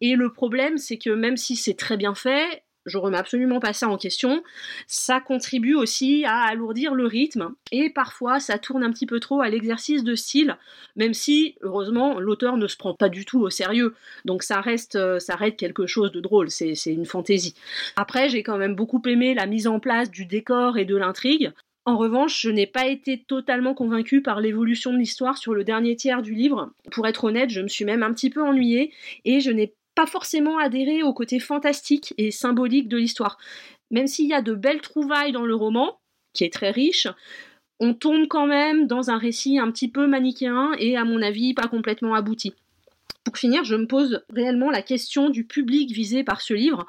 et 0.01 0.15
le 0.15 0.33
problème 0.33 0.79
c'est 0.79 0.99
que 0.99 1.11
même 1.11 1.37
si 1.37 1.57
c'est 1.57 1.75
très 1.75 1.97
bien 1.97 2.15
fait, 2.15 2.63
je 2.87 2.99
remets 2.99 3.19
absolument 3.19 3.61
pas 3.61 3.73
ça 3.73 3.89
en 3.89 3.97
question, 3.97 4.43
ça 4.87 5.21
contribue 5.21 5.75
aussi 5.75 6.25
à 6.25 6.43
alourdir 6.43 6.95
le 6.95 7.07
rythme, 7.07 7.55
et 7.71 7.91
parfois 7.91 8.41
ça 8.41 8.59
tourne 8.59 8.83
un 8.83 8.91
petit 8.91 9.07
peu 9.07 9.21
trop 9.21 9.41
à 9.41 9.49
l'exercice 9.49 10.05
de 10.05 10.15
style, 10.15 10.57
même 10.97 11.15
si, 11.15 11.57
heureusement, 11.63 12.19
l'auteur 12.21 12.57
ne 12.57 12.67
se 12.67 12.77
prend 12.77 12.95
pas 12.95 13.09
du 13.09 13.25
tout 13.25 13.41
au 13.41 13.51
sérieux, 13.51 13.95
donc 14.25 14.43
ça 14.43 14.61
reste, 14.61 14.97
euh, 14.97 15.19
ça 15.19 15.37
reste 15.37 15.57
quelque 15.57 15.87
chose 15.87 16.13
de 16.13 16.21
drôle, 16.21 16.51
c'est 16.51 16.75
une 16.87 17.07
fantaisie. 17.07 17.55
Après, 17.97 18.29
j'ai 18.29 18.43
quand 18.43 18.59
même 18.59 18.75
beaucoup 18.75 19.03
aimé 19.07 19.35
la 19.35 19.47
mise 19.47 19.67
en 19.67 19.81
place 19.81 20.11
du 20.11 20.27
décor 20.27 20.79
et 20.79 20.85
de 20.85 20.97
l'intrigue, 20.97 21.53
en 21.85 21.97
revanche, 21.97 22.41
je 22.41 22.51
n'ai 22.51 22.69
pas 22.69 22.87
été 22.87 23.19
totalement 23.19 23.75
convaincue 23.75 24.23
par 24.23 24.41
l'évolution 24.41 24.93
de 24.93 24.99
l'histoire 24.99 25.37
sur 25.37 25.53
le 25.53 25.65
dernier 25.65 25.97
tiers 25.97 26.23
du 26.23 26.33
livre. 26.33 26.71
Pour 26.93 27.09
être 27.09 27.25
honnête, 27.25 27.51
je 27.51 27.61
me 27.61 27.67
suis 27.67 27.85
même 27.85 28.05
un 28.05 28.13
petit 28.13 28.31
peu 28.31 28.41
ennuyée 28.41 28.93
et 29.25 29.41
je 29.41 29.51
n'ai 29.51 29.75
pas 29.95 30.07
forcément 30.07 30.59
adhéré 30.59 31.03
au 31.03 31.13
côté 31.13 31.39
fantastique 31.39 32.15
et 32.19 32.31
symbolique 32.31 32.89
de 32.89 32.97
l'histoire. 32.97 33.39
Même 33.91 34.07
s'il 34.07 34.27
y 34.27 34.35
a 34.35 34.43
de 34.43 34.55
belles 34.55 34.81
trouvailles 34.81 35.33
dans 35.33 35.45
le 35.45 35.55
roman, 35.55 36.01
qui 36.33 36.45
est 36.45 36.53
très 36.53 36.71
riche, 36.71 37.09
on 37.79 37.95
tombe 37.95 38.29
quand 38.29 38.47
même 38.47 38.87
dans 38.87 39.11
un 39.11 39.19
récit 39.19 39.59
un 39.59 39.71
petit 39.71 39.89
peu 39.89 40.07
manichéen 40.07 40.73
et 40.79 40.97
à 40.97 41.05
mon 41.05 41.21
avis 41.21 41.53
pas 41.53 41.69
complètement 41.69 42.15
abouti. 42.15 42.55
Pour 43.25 43.37
finir, 43.37 43.65
je 43.65 43.77
me 43.77 43.87
pose 43.87 44.23
réellement 44.31 44.71
la 44.71 44.83
question 44.83 45.31
du 45.31 45.45
public 45.45 45.91
visé 45.91 46.25
par 46.25 46.41
ce 46.41 46.55
livre. 46.55 46.87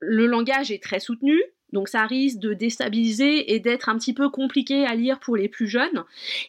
Le 0.00 0.26
langage 0.26 0.70
est 0.70 0.82
très 0.82 1.00
soutenu, 1.00 1.40
donc 1.72 1.88
ça 1.88 2.06
risque 2.06 2.38
de 2.38 2.52
déstabiliser 2.52 3.54
et 3.54 3.60
d'être 3.60 3.88
un 3.88 3.96
petit 3.96 4.14
peu 4.14 4.28
compliqué 4.28 4.84
à 4.84 4.94
lire 4.94 5.18
pour 5.18 5.36
les 5.36 5.48
plus 5.48 5.66
jeunes. 5.66 6.04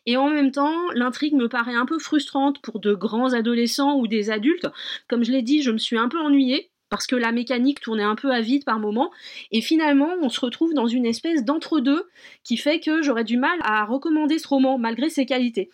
Et 0.05 0.17
en 0.17 0.29
même 0.29 0.51
temps, 0.51 0.91
l'intrigue 0.93 1.35
me 1.35 1.47
paraît 1.47 1.75
un 1.75 1.85
peu 1.85 1.99
frustrante 1.99 2.61
pour 2.61 2.79
de 2.79 2.93
grands 2.93 3.33
adolescents 3.33 3.97
ou 3.97 4.07
des 4.07 4.29
adultes. 4.29 4.67
Comme 5.07 5.23
je 5.23 5.31
l'ai 5.31 5.41
dit, 5.41 5.61
je 5.61 5.71
me 5.71 5.77
suis 5.77 5.97
un 5.97 6.09
peu 6.09 6.19
ennuyée 6.19 6.69
parce 6.89 7.07
que 7.07 7.15
la 7.15 7.31
mécanique 7.31 7.79
tournait 7.81 8.03
un 8.03 8.15
peu 8.15 8.31
à 8.31 8.41
vide 8.41 8.65
par 8.65 8.77
moment. 8.77 9.11
Et 9.51 9.61
finalement, 9.61 10.09
on 10.21 10.29
se 10.29 10.39
retrouve 10.39 10.75
dans 10.75 10.85
une 10.85 11.07
espèce 11.07 11.43
d'entre-deux 11.43 12.07
qui 12.43 12.55
fait 12.55 12.79
que 12.79 13.01
j'aurais 13.01 13.23
du 13.23 13.37
mal 13.37 13.57
à 13.63 13.83
recommander 13.85 14.37
ce 14.37 14.47
roman 14.47 14.77
malgré 14.77 15.09
ses 15.09 15.25
qualités. 15.25 15.71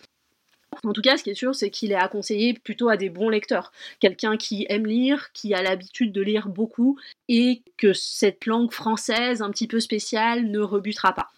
En 0.84 0.94
tout 0.94 1.02
cas, 1.02 1.18
ce 1.18 1.24
qui 1.24 1.32
est 1.32 1.36
sûr, 1.36 1.56
c'est 1.56 1.70
qu'il 1.70 1.92
est 1.92 1.96
à 1.96 2.08
conseiller 2.08 2.54
plutôt 2.54 2.90
à 2.90 2.98
des 2.98 3.10
bons 3.10 3.30
lecteurs. 3.30 3.72
Quelqu'un 4.00 4.38
qui 4.38 4.66
aime 4.70 4.86
lire, 4.86 5.32
qui 5.34 5.54
a 5.54 5.62
l'habitude 5.62 6.12
de 6.12 6.22
lire 6.22 6.48
beaucoup, 6.48 6.98
et 7.28 7.64
que 7.78 7.94
cette 7.94 8.46
langue 8.46 8.72
française 8.72 9.42
un 9.42 9.50
petit 9.50 9.68
peu 9.68 9.80
spéciale 9.80 10.50
ne 10.50 10.60
rebutera 10.60 11.14
pas. 11.14 11.30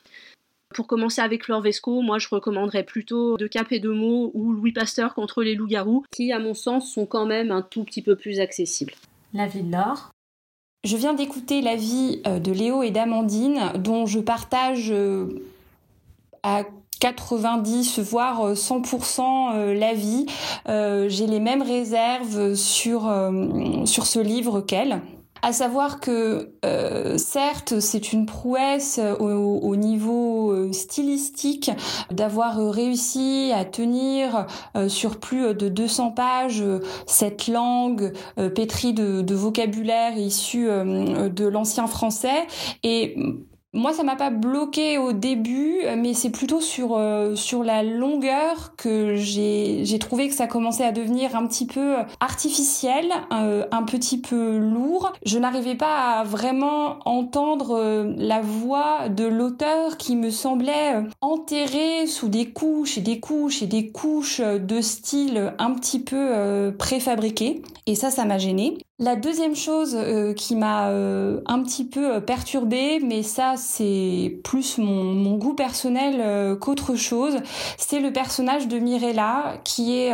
Pour 0.74 0.88
commencer 0.88 1.22
avec 1.22 1.44
Flore 1.44 1.62
Vesco, 1.62 2.02
moi 2.02 2.18
je 2.18 2.30
recommanderais 2.30 2.84
plutôt 2.84 3.36
De 3.38 3.48
Cap 3.48 3.72
et 3.72 3.80
de 3.80 3.90
Mots 3.90 4.32
ou 4.34 4.54
Louis 4.54 4.72
Pasteur 4.72 5.14
contre 5.14 5.44
les 5.44 5.56
loups-garous, 5.56 6.06
qui 6.12 6.32
à 6.32 6.40
mon 6.40 6.54
sens 6.54 6.94
sont 6.94 7.06
quand 7.06 7.26
même 7.26 7.52
un 7.52 7.62
tout 7.62 7.84
petit 7.84 8.02
peu 8.02 8.16
plus 8.16 8.40
accessibles. 8.40 8.94
La 9.34 9.48
vie 9.48 9.64
de 9.64 9.72
l'or. 9.72 10.12
Je 10.84 10.98
viens 10.98 11.14
d'écouter 11.14 11.62
la 11.62 11.76
vie 11.76 12.22
euh, 12.26 12.40
de 12.40 12.52
Léo 12.52 12.84
et 12.84 12.92
d'Amandine, 12.92 13.74
dont 13.76 14.06
je 14.06 14.20
partage 14.20 14.92
euh, 14.92 15.28
à 16.42 16.64
90 17.02 18.00
voire 18.00 18.54
100% 18.54 19.74
l'avis. 19.74 20.28
Euh, 20.70 21.10
j'ai 21.10 21.28
les 21.28 21.40
mêmes 21.40 21.64
réserves 21.64 22.54
sur, 22.54 23.12
sur 23.86 24.06
ce 24.06 24.20
livre 24.20 24.62
qu'elle. 24.62 25.02
À 25.44 25.54
savoir 25.54 26.00
que 26.00 26.52
euh, 26.64 27.18
certes, 27.18 27.80
c'est 27.80 28.14
une 28.14 28.28
prouesse 28.28 29.00
au, 29.20 29.76
niveau 29.76 30.72
stylistique 30.72 31.72
d'avoir 32.12 32.58
réussi 32.72 33.52
à 33.52 33.66
tenir 33.66 34.46
sur 34.88 35.20
plus 35.20 35.56
de 35.56 35.68
200 35.68 36.12
pages 36.12 36.64
cette 37.08 37.48
langue 37.48 38.14
pétrie 38.54 38.94
de, 38.94 39.22
de 39.22 39.36
vocabulaire 39.36 40.16
issu 40.16 40.68
de 40.68 41.46
l'ancien 41.48 41.88
français 41.88 42.46
et 42.84 43.16
moi, 43.74 43.94
ça 43.94 44.04
m'a 44.04 44.18
pas 44.18 44.32
bloqué 44.32 44.98
au 44.98 45.14
début, 45.14 45.78
mais 45.98 46.14
c'est 46.14 46.30
plutôt 46.30 46.60
sur 46.60 46.98
euh, 46.98 47.36
sur 47.36 47.64
la 47.64 47.84
longueur 47.84 48.76
que 48.76 49.16
j'ai 49.16 49.86
j'ai 49.86 49.98
trouvé 49.98 50.28
que 50.28 50.34
ça 50.34 50.46
commençait 50.46 50.84
à 50.84 50.92
devenir 50.92 51.38
un 51.38 51.48
petit 51.48 51.66
peu 51.66 51.96
artificiel, 52.20 53.10
euh, 53.32 53.66
un 53.72 53.84
petit 53.84 54.20
peu 54.20 54.58
lourd. 54.58 55.14
Je 55.26 55.40
n'arrivais 55.40 55.76
pas 55.76 56.20
à 56.20 56.24
vraiment 56.26 57.00
entendre 57.06 57.78
euh, 57.78 58.14
la 58.18 58.42
voix 58.42 59.08
de 59.08 59.24
l'auteur 59.24 59.96
qui 59.96 60.18
me 60.18 60.32
semblait 60.32 61.04
enterré 61.22 62.08
sous 62.08 62.28
des 62.28 62.52
couches 62.52 62.98
et 62.98 63.02
des 63.02 63.22
couches 63.22 63.64
et 63.64 63.68
des 63.68 63.90
couches 63.90 64.42
de 64.42 64.82
style 64.82 65.54
un 65.60 65.72
petit 65.72 66.00
peu 66.00 66.74
préfabriqué. 66.78 67.62
Et 67.88 67.96
ça, 67.96 68.12
ça 68.12 68.26
m'a 68.26 68.38
gêné. 68.38 68.78
La 69.02 69.16
deuxième 69.16 69.56
chose 69.56 69.96
euh, 69.96 70.36
qui 70.36 70.56
m'a 70.56 70.90
euh, 70.90 71.42
un 71.48 71.64
petit 71.64 71.86
peu 71.86 72.18
euh, 72.18 72.22
perturbée, 72.22 73.00
mais 73.04 73.24
ça 73.24 73.56
c'est 73.62 74.40
plus 74.44 74.78
mon, 74.78 75.38
goût 75.38 75.54
personnel 75.54 76.58
qu'autre 76.60 76.96
chose, 76.96 77.38
c'est 77.78 78.00
le 78.00 78.12
personnage 78.12 78.68
de 78.68 78.80
Mirella 78.80 79.56
qui 79.64 79.98
est 79.98 80.14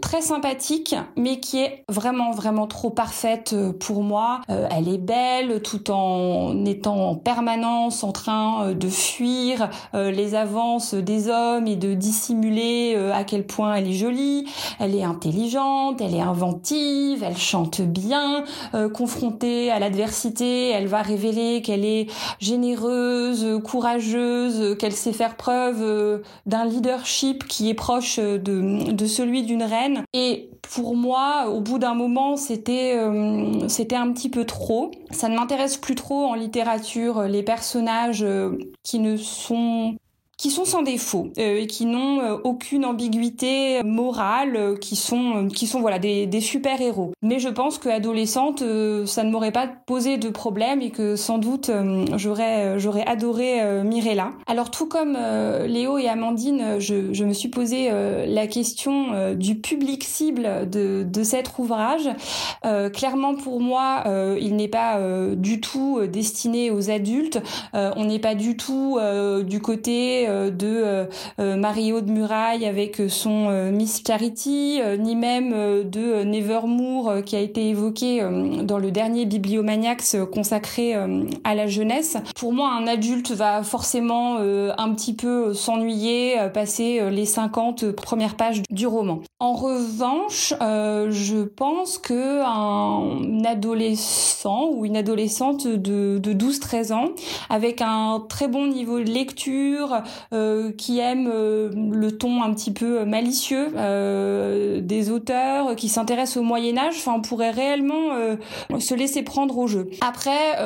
très 0.00 0.20
sympathique, 0.20 0.94
mais 1.16 1.40
qui 1.40 1.60
est 1.60 1.84
vraiment 1.88 2.30
vraiment 2.32 2.66
trop 2.66 2.90
parfaite 2.90 3.54
pour 3.78 4.02
moi. 4.02 4.40
elle 4.48 4.88
est 4.88 4.98
belle 4.98 5.62
tout 5.62 5.90
en 5.90 6.64
étant 6.66 7.10
en 7.10 7.14
permanence 7.14 8.04
en 8.04 8.12
train 8.12 8.72
de 8.72 8.88
fuir 8.88 9.70
les 9.94 10.34
avances 10.34 10.94
des 10.94 11.28
hommes 11.28 11.66
et 11.66 11.76
de 11.76 11.94
dissimuler 11.94 12.96
à 13.12 13.24
quel 13.24 13.46
point 13.46 13.74
elle 13.74 13.88
est 13.88 13.94
jolie. 13.94 14.46
Elle 14.78 14.94
est 14.94 15.04
intelligente, 15.04 16.00
elle 16.00 16.14
est 16.14 16.20
inventive, 16.20 17.22
elle 17.22 17.36
chante 17.36 17.80
bien 17.80 18.44
euh, 18.74 18.88
confrontée 18.88 19.70
à 19.70 19.78
l'adversité, 19.78 20.70
elle 20.70 20.86
va 20.86 21.02
révéler 21.02 21.62
qu'elle 21.62 21.84
est 21.84 22.06
généreuse, 22.38 22.79
courageuse, 23.62 24.76
qu'elle 24.78 24.92
sait 24.92 25.12
faire 25.12 25.36
preuve 25.36 25.82
euh, 25.82 26.18
d'un 26.46 26.64
leadership 26.64 27.46
qui 27.46 27.68
est 27.68 27.74
proche 27.74 28.18
de, 28.18 28.90
de 28.92 29.06
celui 29.06 29.42
d'une 29.42 29.62
reine. 29.62 30.02
Et 30.12 30.50
pour 30.62 30.96
moi, 30.96 31.48
au 31.48 31.60
bout 31.60 31.78
d'un 31.78 31.94
moment, 31.94 32.36
c'était 32.36 32.94
euh, 32.96 33.68
c'était 33.68 33.96
un 33.96 34.12
petit 34.12 34.28
peu 34.28 34.44
trop. 34.44 34.90
Ça 35.10 35.28
ne 35.28 35.36
m'intéresse 35.36 35.76
plus 35.76 35.94
trop 35.94 36.26
en 36.26 36.34
littérature 36.34 37.22
les 37.22 37.42
personnages 37.42 38.26
qui 38.82 38.98
ne 38.98 39.16
sont 39.16 39.96
qui 40.40 40.50
sont 40.50 40.64
sans 40.64 40.80
défaut 40.80 41.28
euh, 41.38 41.60
et 41.60 41.66
qui 41.66 41.84
n'ont 41.84 42.20
euh, 42.20 42.38
aucune 42.44 42.86
ambiguïté 42.86 43.82
morale, 43.82 44.56
euh, 44.56 44.74
qui 44.74 44.96
sont 44.96 45.48
qui 45.48 45.66
sont 45.66 45.80
voilà 45.80 45.98
des, 45.98 46.26
des 46.26 46.40
super 46.40 46.80
héros. 46.80 47.12
Mais 47.20 47.38
je 47.38 47.50
pense 47.50 47.76
que 47.76 47.90
adolescente, 47.90 48.60
ça 49.04 49.22
ne 49.22 49.30
m'aurait 49.30 49.52
pas 49.52 49.66
posé 49.66 50.16
de 50.16 50.30
problème 50.30 50.80
et 50.80 50.90
que 50.90 51.14
sans 51.14 51.36
doute 51.36 51.70
j'aurais 52.16 52.78
j'aurais 52.78 53.04
adoré 53.06 53.82
Mirella. 53.84 54.32
Alors 54.46 54.70
tout 54.70 54.86
comme 54.86 55.18
Léo 55.66 55.98
et 55.98 56.08
Amandine, 56.08 56.76
je, 56.78 57.12
je 57.12 57.24
me 57.24 57.34
suis 57.34 57.48
posé 57.48 57.90
la 57.90 58.46
question 58.46 59.34
du 59.34 59.56
public 59.56 60.04
cible 60.04 60.70
de, 60.70 61.04
de 61.06 61.22
cet 61.22 61.58
ouvrage. 61.58 62.08
clairement 62.92 63.34
pour 63.34 63.60
moi, 63.60 64.04
il 64.40 64.56
n'est 64.56 64.68
pas 64.68 64.98
du 65.34 65.60
tout 65.60 66.00
destiné 66.10 66.70
aux 66.70 66.90
adultes. 66.90 67.40
on 67.74 68.04
n'est 68.04 68.18
pas 68.18 68.34
du 68.34 68.56
tout 68.56 68.98
du 69.46 69.60
côté 69.60 70.28
euh, 70.29 70.29
de 70.50 70.66
euh, 70.66 71.04
euh, 71.38 71.56
Mario 71.56 72.00
de 72.00 72.10
Muraille 72.10 72.66
avec 72.66 73.02
son 73.08 73.70
Miss 73.70 74.02
Charity, 74.06 74.80
ni 74.98 75.16
même 75.16 75.50
de 75.84 76.22
Nevermore 76.24 77.22
qui 77.24 77.36
a 77.36 77.40
été 77.40 77.68
évoqué 77.68 78.22
dans 78.62 78.78
le 78.78 78.90
dernier 78.90 79.26
Bibliomaniacs 79.26 80.16
consacré 80.32 80.94
à 81.44 81.54
la 81.54 81.66
jeunesse. 81.66 82.16
Pour 82.36 82.52
moi, 82.52 82.70
un 82.70 82.86
adulte 82.86 83.30
va 83.32 83.62
forcément 83.62 84.36
un 84.38 84.94
petit 84.94 85.14
peu 85.14 85.54
s'ennuyer, 85.54 86.36
passer 86.52 87.10
les 87.10 87.26
50 87.26 87.92
premières 87.92 88.36
pages 88.36 88.62
du 88.70 88.86
roman. 88.86 89.20
En 89.38 89.54
revanche, 89.54 90.54
je 90.60 91.42
pense 91.44 91.98
que 91.98 92.42
un 92.42 93.44
adolescent 93.44 94.70
ou 94.72 94.84
une 94.84 94.96
adolescente 94.96 95.66
de, 95.66 96.18
de 96.18 96.32
12-13 96.32 96.92
ans, 96.92 97.08
avec 97.48 97.80
un 97.80 98.24
très 98.28 98.48
bon 98.48 98.66
niveau 98.66 98.98
de 99.00 99.10
lecture, 99.10 99.94
euh, 99.94 100.00
qui 100.76 100.98
aiment 100.98 101.30
euh, 101.32 101.70
le 101.74 102.12
ton 102.12 102.42
un 102.42 102.52
petit 102.54 102.72
peu 102.72 103.04
malicieux 103.04 103.68
euh, 103.76 104.80
des 104.80 105.10
auteurs, 105.10 105.76
qui 105.76 105.88
s'intéressent 105.88 106.38
au 106.38 106.42
Moyen 106.42 106.78
Âge. 106.78 106.94
Enfin, 106.98 107.14
on 107.16 107.20
pourrait 107.20 107.50
réellement 107.50 108.10
se 108.78 108.94
laisser 108.94 109.22
prendre 109.22 109.56
au 109.58 109.66
jeu. 109.66 109.88
Après, 110.00 110.56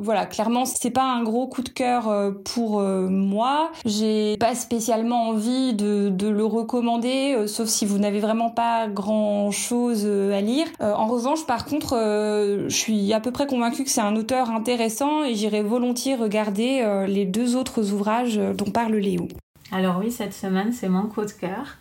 voilà, 0.00 0.26
clairement, 0.26 0.64
c'est 0.64 0.90
pas 0.90 1.04
un 1.04 1.22
gros 1.22 1.46
coup 1.46 1.62
de 1.62 1.68
cœur 1.68 2.12
pour 2.44 2.80
moi. 2.80 3.70
J'ai 3.84 4.36
pas 4.38 4.54
spécialement 4.54 5.28
envie 5.28 5.74
de, 5.74 6.08
de 6.08 6.28
le 6.28 6.44
recommander, 6.44 7.46
sauf 7.46 7.68
si 7.68 7.86
vous 7.86 7.98
n'avez 7.98 8.20
vraiment 8.20 8.50
pas 8.50 8.88
grand 8.88 9.50
chose 9.50 10.06
à 10.06 10.40
lire. 10.40 10.66
en 10.80 11.06
revanche, 11.06 11.46
par 11.46 11.64
contre, 11.64 11.94
je 11.96 12.74
suis 12.74 13.12
à 13.12 13.20
peu 13.20 13.30
près 13.30 13.46
convaincue 13.46 13.84
que 13.84 13.90
c'est 13.90 14.00
un 14.00 14.16
auteur 14.16 14.50
intéressant 14.50 15.24
et 15.24 15.34
j'irai 15.34 15.62
volontiers 15.62 16.14
regarder 16.14 17.04
les 17.06 17.24
deux 17.24 17.56
autres 17.56 17.92
ouvrages 17.92 18.40
parle 18.64 18.96
Léo. 18.96 19.28
Alors 19.72 19.98
oui, 19.98 20.10
cette 20.10 20.34
semaine, 20.34 20.72
c'est 20.72 20.88
mon 20.88 21.04
coup 21.04 21.24
de 21.24 21.30
cœur. 21.30 21.76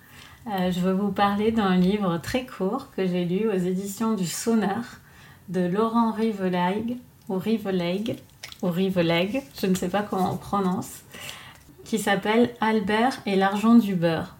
Euh, 0.48 0.71
je 0.71 0.79
veux 0.79 0.93
vous 0.93 1.12
parler 1.12 1.51
d'un 1.51 1.75
livre 1.75 2.17
très 2.17 2.45
court 2.45 2.88
que 2.95 3.05
j'ai 3.05 3.25
lu 3.25 3.50
aux 3.50 3.57
éditions 3.57 4.13
du 4.13 4.25
Sonneur 4.25 4.83
de 5.50 5.62
Laurent 5.62 6.12
Rivelaig, 6.12 6.98
ou 7.27 7.38
Rivelaig, 7.38 8.17
ou 8.62 8.67
Rivelaig, 8.67 9.43
je 9.59 9.67
ne 9.67 9.75
sais 9.75 9.89
pas 9.89 10.03
comment 10.03 10.33
on 10.33 10.38
prononce, 10.38 11.01
qui 11.83 11.98
s'appelle 11.98 12.51
Albert 12.62 13.19
et 13.25 13.36
l'argent 13.36 13.75
du 13.75 13.95
beurre. 13.95 14.36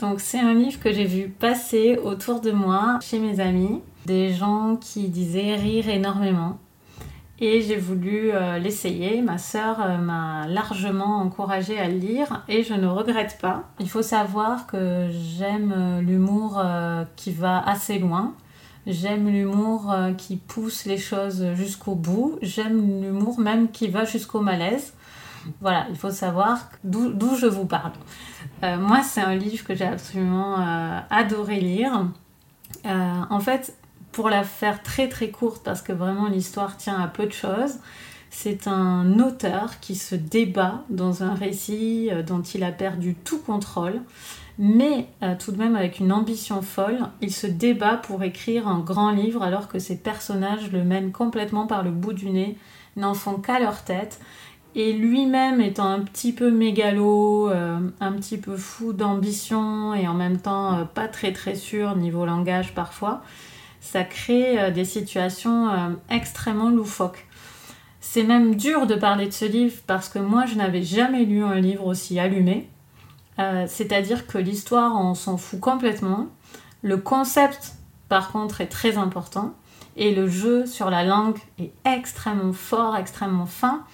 Donc 0.00 0.20
c'est 0.20 0.40
un 0.40 0.54
livre 0.54 0.80
que 0.80 0.92
j'ai 0.92 1.04
vu 1.04 1.28
passer 1.28 1.96
autour 1.96 2.40
de 2.40 2.50
moi, 2.50 2.98
chez 3.02 3.18
mes 3.18 3.40
amis, 3.40 3.80
des 4.04 4.32
gens 4.32 4.76
qui 4.80 5.08
disaient 5.08 5.54
rire 5.54 5.88
énormément. 5.88 6.58
Et 7.38 7.60
j'ai 7.60 7.76
voulu 7.76 8.30
euh, 8.32 8.58
l'essayer. 8.58 9.20
Ma 9.20 9.36
sœur 9.36 9.80
euh, 9.80 9.98
m'a 9.98 10.46
largement 10.48 11.18
encouragée 11.18 11.78
à 11.78 11.86
le 11.88 11.98
lire 11.98 12.42
et 12.48 12.62
je 12.62 12.72
ne 12.72 12.86
regrette 12.86 13.38
pas. 13.40 13.64
Il 13.78 13.90
faut 13.90 14.02
savoir 14.02 14.66
que 14.66 15.08
j'aime 15.10 15.74
euh, 15.76 16.00
l'humour 16.00 16.62
qui 17.16 17.32
va 17.32 17.62
assez 17.68 17.98
loin. 17.98 18.34
J'aime 18.86 19.28
l'humour 19.28 19.92
qui 20.16 20.36
pousse 20.36 20.84
les 20.84 20.96
choses 20.96 21.44
jusqu'au 21.54 21.96
bout. 21.96 22.38
J'aime 22.40 23.02
l'humour 23.02 23.40
même 23.40 23.68
qui 23.70 23.88
va 23.88 24.04
jusqu'au 24.04 24.40
malaise. 24.40 24.94
Voilà, 25.60 25.86
il 25.90 25.96
faut 25.96 26.10
savoir 26.10 26.70
d'où 26.84 27.34
je 27.36 27.46
vous 27.46 27.66
parle. 27.66 27.92
moi, 28.62 29.02
c'est 29.02 29.20
un 29.20 29.34
livre 29.34 29.64
que 29.64 29.74
j'ai 29.74 29.86
absolument 29.86 30.56
adoré 31.10 31.58
lire. 31.58 32.06
en 32.84 33.40
fait, 33.40 33.76
pour 34.16 34.30
la 34.30 34.44
faire 34.44 34.82
très 34.82 35.10
très 35.10 35.28
courte, 35.28 35.62
parce 35.62 35.82
que 35.82 35.92
vraiment 35.92 36.26
l'histoire 36.26 36.78
tient 36.78 36.98
à 36.98 37.06
peu 37.06 37.26
de 37.26 37.32
choses, 37.32 37.74
C'est 38.30 38.66
un 38.66 39.20
auteur 39.20 39.78
qui 39.80 39.94
se 39.94 40.14
débat 40.14 40.84
dans 40.88 41.22
un 41.22 41.34
récit 41.34 42.08
euh, 42.10 42.22
dont 42.22 42.40
il 42.40 42.64
a 42.64 42.72
perdu 42.72 43.14
tout 43.14 43.38
contrôle, 43.38 44.00
mais 44.58 45.08
euh, 45.22 45.34
tout 45.38 45.52
de 45.52 45.58
même 45.58 45.76
avec 45.76 46.00
une 46.00 46.12
ambition 46.12 46.62
folle. 46.62 47.00
Il 47.20 47.30
se 47.30 47.46
débat 47.46 47.98
pour 47.98 48.22
écrire 48.22 48.68
un 48.68 48.80
grand 48.80 49.10
livre 49.10 49.42
alors 49.42 49.68
que 49.68 49.78
ses 49.78 49.98
personnages 49.98 50.72
le 50.72 50.82
mènent 50.82 51.12
complètement 51.12 51.66
par 51.66 51.82
le 51.82 51.90
bout 51.90 52.14
du 52.14 52.30
nez, 52.30 52.56
n'en 52.96 53.12
font 53.12 53.36
qu'à 53.36 53.58
leur 53.60 53.84
tête. 53.84 54.18
Et 54.74 54.94
lui-même 54.94 55.60
étant 55.60 55.88
un 55.88 56.00
petit 56.00 56.32
peu 56.32 56.50
mégalo, 56.50 57.50
euh, 57.50 57.80
un 58.00 58.12
petit 58.12 58.38
peu 58.38 58.56
fou 58.56 58.94
d'ambition 58.94 59.92
et 59.92 60.08
en 60.08 60.14
même 60.14 60.38
temps 60.38 60.86
pas 60.94 61.06
très 61.06 61.34
très 61.34 61.54
sûr 61.54 61.96
niveau 61.96 62.24
langage 62.24 62.74
parfois, 62.74 63.22
ça 63.80 64.04
crée 64.04 64.70
des 64.72 64.84
situations 64.84 65.96
extrêmement 66.10 66.70
loufoques. 66.70 67.26
C'est 68.00 68.22
même 68.22 68.54
dur 68.54 68.86
de 68.86 68.94
parler 68.94 69.26
de 69.26 69.32
ce 69.32 69.44
livre 69.44 69.76
parce 69.86 70.08
que 70.08 70.18
moi, 70.18 70.46
je 70.46 70.54
n'avais 70.54 70.82
jamais 70.82 71.24
lu 71.24 71.42
un 71.42 71.60
livre 71.60 71.86
aussi 71.86 72.18
allumé. 72.18 72.68
Euh, 73.38 73.66
c'est-à-dire 73.68 74.26
que 74.26 74.38
l'histoire, 74.38 74.98
on 74.98 75.14
s'en 75.14 75.36
fout 75.36 75.60
complètement. 75.60 76.28
Le 76.82 76.96
concept, 76.96 77.74
par 78.08 78.32
contre, 78.32 78.60
est 78.60 78.68
très 78.68 78.96
important. 78.96 79.54
Et 79.96 80.14
le 80.14 80.28
jeu 80.28 80.66
sur 80.66 80.88
la 80.88 81.04
langue 81.04 81.36
est 81.58 81.72
extrêmement 81.84 82.52
fort, 82.52 82.96
extrêmement 82.96 83.44
fin. 83.44 83.84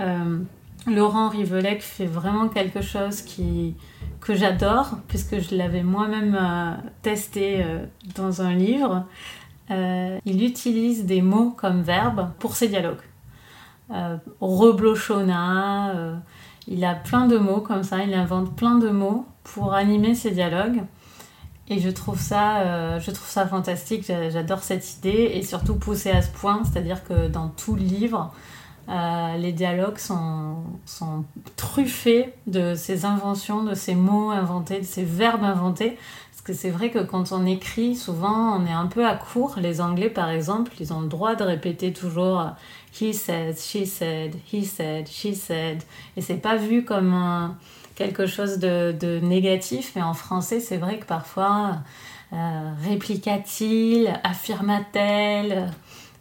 Euh, 0.00 0.38
Laurent 0.86 1.28
Rivelec 1.28 1.82
fait 1.82 2.06
vraiment 2.06 2.48
quelque 2.48 2.80
chose 2.80 3.22
que 4.20 4.34
j'adore, 4.34 4.98
puisque 5.08 5.38
je 5.40 5.54
l'avais 5.54 5.82
moi-même 5.82 6.38
euh, 6.40 6.72
testé 7.02 7.64
dans 8.14 8.42
un 8.42 8.54
livre. 8.54 9.04
il 9.70 10.44
utilise 10.44 11.04
des 11.04 11.20
mots 11.20 11.50
comme 11.50 11.82
verbe 11.82 12.30
pour 12.38 12.56
ses 12.56 12.68
dialogues 12.68 13.02
euh, 13.90 14.16
reblochona. 14.40 15.90
Euh, 15.94 16.16
il 16.66 16.84
a 16.84 16.94
plein 16.94 17.26
de 17.26 17.38
mots 17.38 17.60
comme 17.60 17.82
ça, 17.82 18.02
il 18.02 18.12
invente 18.12 18.54
plein 18.54 18.76
de 18.76 18.90
mots 18.90 19.24
pour 19.44 19.72
animer 19.72 20.14
ses 20.14 20.30
dialogues. 20.30 20.82
Et 21.70 21.80
je 21.80 21.88
trouve 21.90 22.18
ça, 22.18 22.60
euh, 22.60 23.00
je 23.00 23.10
trouve 23.10 23.28
ça 23.28 23.46
fantastique, 23.46 24.04
j'adore 24.06 24.62
cette 24.62 24.96
idée 24.96 25.32
et 25.34 25.42
surtout 25.42 25.74
poussé 25.74 26.10
à 26.10 26.22
ce 26.22 26.30
point, 26.30 26.62
c'est-à-dire 26.64 27.04
que 27.04 27.28
dans 27.28 27.48
tout 27.48 27.74
le 27.74 27.82
livre, 27.82 28.32
euh, 28.88 29.36
les 29.36 29.52
dialogues 29.52 29.98
sont, 29.98 30.64
truffés 31.56 32.32
de 32.46 32.74
ces 32.74 33.04
inventions, 33.04 33.62
de 33.62 33.74
ces 33.74 33.94
mots 33.94 34.30
inventés, 34.30 34.80
de 34.80 34.86
ces 34.86 35.04
verbes 35.04 35.44
inventés. 35.44 35.98
Parce 36.30 36.42
que 36.42 36.52
c'est 36.52 36.70
vrai 36.70 36.90
que 36.90 37.00
quand 37.00 37.32
on 37.32 37.44
écrit, 37.44 37.94
souvent 37.96 38.56
on 38.56 38.66
est 38.66 38.72
un 38.72 38.86
peu 38.86 39.06
à 39.06 39.14
court. 39.14 39.56
Les 39.58 39.80
Anglais, 39.80 40.08
par 40.08 40.30
exemple, 40.30 40.72
ils 40.80 40.92
ont 40.92 41.00
le 41.00 41.08
droit 41.08 41.34
de 41.34 41.44
répéter 41.44 41.92
toujours 41.92 42.42
he 43.00 43.12
said, 43.12 43.58
she 43.58 43.84
said, 43.84 44.36
he 44.50 44.64
said, 44.64 45.08
she 45.08 45.34
said. 45.34 45.82
Et 46.16 46.22
c'est 46.22 46.36
pas 46.36 46.56
vu 46.56 46.84
comme 46.84 47.54
quelque 47.94 48.26
chose 48.26 48.58
de, 48.58 49.20
négatif, 49.20 49.92
mais 49.96 50.02
en 50.02 50.14
français, 50.14 50.60
c'est 50.60 50.76
vrai 50.76 50.98
que 50.98 51.04
parfois, 51.04 51.78
euh, 52.32 52.70
répliqua-t-il, 52.88 54.12
affirma-t-elle, 54.22 55.52
euh, 55.52 55.66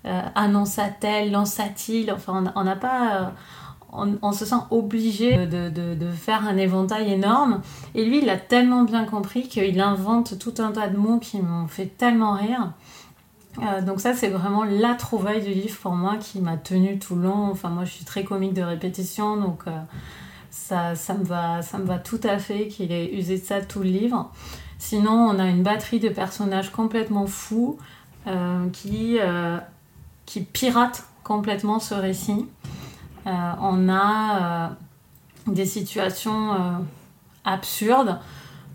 annonça-t-elle, 0.03 1.31
lança-t-il. 1.31 2.11
Enfin, 2.11 2.43
on 2.55 2.63
n'a 2.63 2.75
pas. 2.75 3.15
Euh, 3.15 3.25
on, 3.93 4.31
se 4.31 4.45
sent 4.45 4.55
obligé 4.69 5.47
de, 5.47 6.11
faire 6.11 6.45
un 6.47 6.57
éventail 6.57 7.11
énorme. 7.11 7.61
Et 7.95 8.05
lui, 8.05 8.19
il 8.21 8.29
a 8.29 8.37
tellement 8.37 8.83
bien 8.83 9.05
compris 9.05 9.47
qu'il 9.47 9.79
invente 9.79 10.37
tout 10.39 10.53
un 10.59 10.71
tas 10.71 10.87
de 10.87 10.97
mots 10.97 11.19
qui 11.19 11.39
m'ont 11.41 11.67
fait 11.67 11.85
tellement 11.85 12.33
rire. 12.33 12.73
Euh, 13.63 13.81
donc 13.81 13.99
ça 13.99 14.13
c'est 14.13 14.27
vraiment 14.27 14.63
la 14.63 14.93
trouvaille 14.93 15.41
du 15.41 15.51
livre 15.51 15.75
pour 15.79 15.93
moi 15.93 16.17
qui 16.17 16.39
m'a 16.39 16.57
tenu 16.57 16.99
tout 16.99 17.15
long. 17.15 17.49
Enfin 17.49 17.69
moi 17.69 17.85
je 17.85 17.91
suis 17.91 18.05
très 18.05 18.23
comique 18.23 18.53
de 18.53 18.61
répétition 18.61 19.37
donc 19.37 19.61
euh, 19.67 19.71
ça, 20.51 20.95
ça, 20.95 21.15
me 21.15 21.23
va, 21.23 21.61
ça 21.63 21.79
me 21.79 21.85
va 21.85 21.97
tout 21.97 22.19
à 22.23 22.37
fait 22.37 22.67
qu'il 22.67 22.91
ait 22.91 23.11
usé 23.13 23.37
de 23.37 23.43
ça 23.43 23.61
tout 23.61 23.79
le 23.79 23.89
livre. 23.89 24.31
Sinon 24.77 25.11
on 25.11 25.39
a 25.39 25.47
une 25.47 25.63
batterie 25.63 25.99
de 25.99 26.09
personnages 26.09 26.71
complètement 26.71 27.25
fous 27.25 27.77
euh, 28.27 28.67
qui, 28.69 29.17
qui 30.27 30.41
piratent 30.41 31.05
complètement 31.23 31.79
ce 31.79 31.95
récit. 31.95 32.45
on 33.25 33.89
a 33.89 34.75
des 35.47 35.65
situations 35.65 36.85
absurdes. 37.43 38.19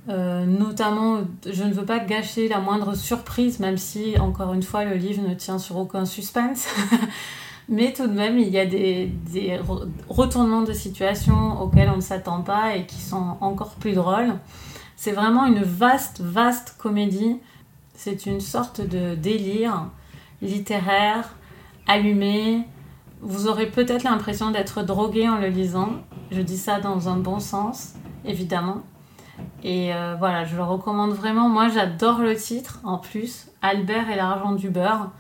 Euh, 0.09 0.45
notamment, 0.47 1.21
je 1.49 1.63
ne 1.63 1.73
veux 1.73 1.85
pas 1.85 2.01
gâcher 2.01 2.49
la 2.49 2.59
moindre 2.59 2.97
surprise, 2.97 3.61
même 3.61 3.79
si, 3.79 4.19
encore 4.19 4.53
une 4.53 4.63
fois, 4.63 4.85
le 4.85 4.97
livre 4.97 5.23
ne 5.27 5.35
tient 5.35 5.59
sur 5.59 5.77
aucun 5.77 6.05
suspense. 6.07 6.67
Mais 7.69 7.93
tout 7.93 8.09
de 8.09 8.13
même, 8.13 8.39
il 8.39 8.49
y 8.49 8.59
a 8.59 8.67
des, 8.67 9.07
des 9.33 9.61
retournements 10.09 10.63
de 10.63 10.73
situation 10.73 11.63
auxquels 11.63 11.89
on 11.91 11.97
ne 11.97 12.01
s'attend 12.01 12.43
pas 12.43 12.75
et 12.75 12.87
qui 12.87 13.01
sont 13.01 13.37
encore 13.41 13.75
plus 13.77 13.93
drôles. 13.93 14.35
C'est 14.97 15.13
vraiment 15.13 15.47
une 15.47 15.63
vaste, 15.63 16.21
vaste 16.21 16.75
comédie. 16.79 17.37
C'est 17.95 18.27
une 18.27 18.41
sorte 18.41 18.81
de 18.81 19.15
délire 19.15 19.87
littéraire, 20.41 21.35
allumé. 21.93 22.63
Vous 23.21 23.47
aurez 23.47 23.67
peut-être 23.67 24.03
l'impression 24.03 24.51
d'être 24.51 24.83
drogué 24.83 25.29
en 25.29 25.37
le 25.37 25.49
lisant. 25.49 25.91
Je 26.31 26.41
dis 26.41 26.57
ça 26.57 26.81
dans 26.81 27.09
un 27.09 27.17
bon 27.17 27.39
sens, 27.39 27.95
évidemment. 28.25 28.79
Et 29.63 29.95
euh, 29.95 30.17
voilà, 30.19 30.45
je 30.45 30.57
le 30.57 30.63
recommande 30.63 31.13
vraiment. 31.13 31.49
Moi, 31.49 31.69
j'adore 31.69 32.19
le 32.19 32.35
titre 32.35 32.81
en 32.85 32.99
plus. 32.99 33.49
Albert 33.61 34.11
et 34.11 34.17
l'argent 34.17 34.53
du 34.53 34.71
beurre. 34.71 35.11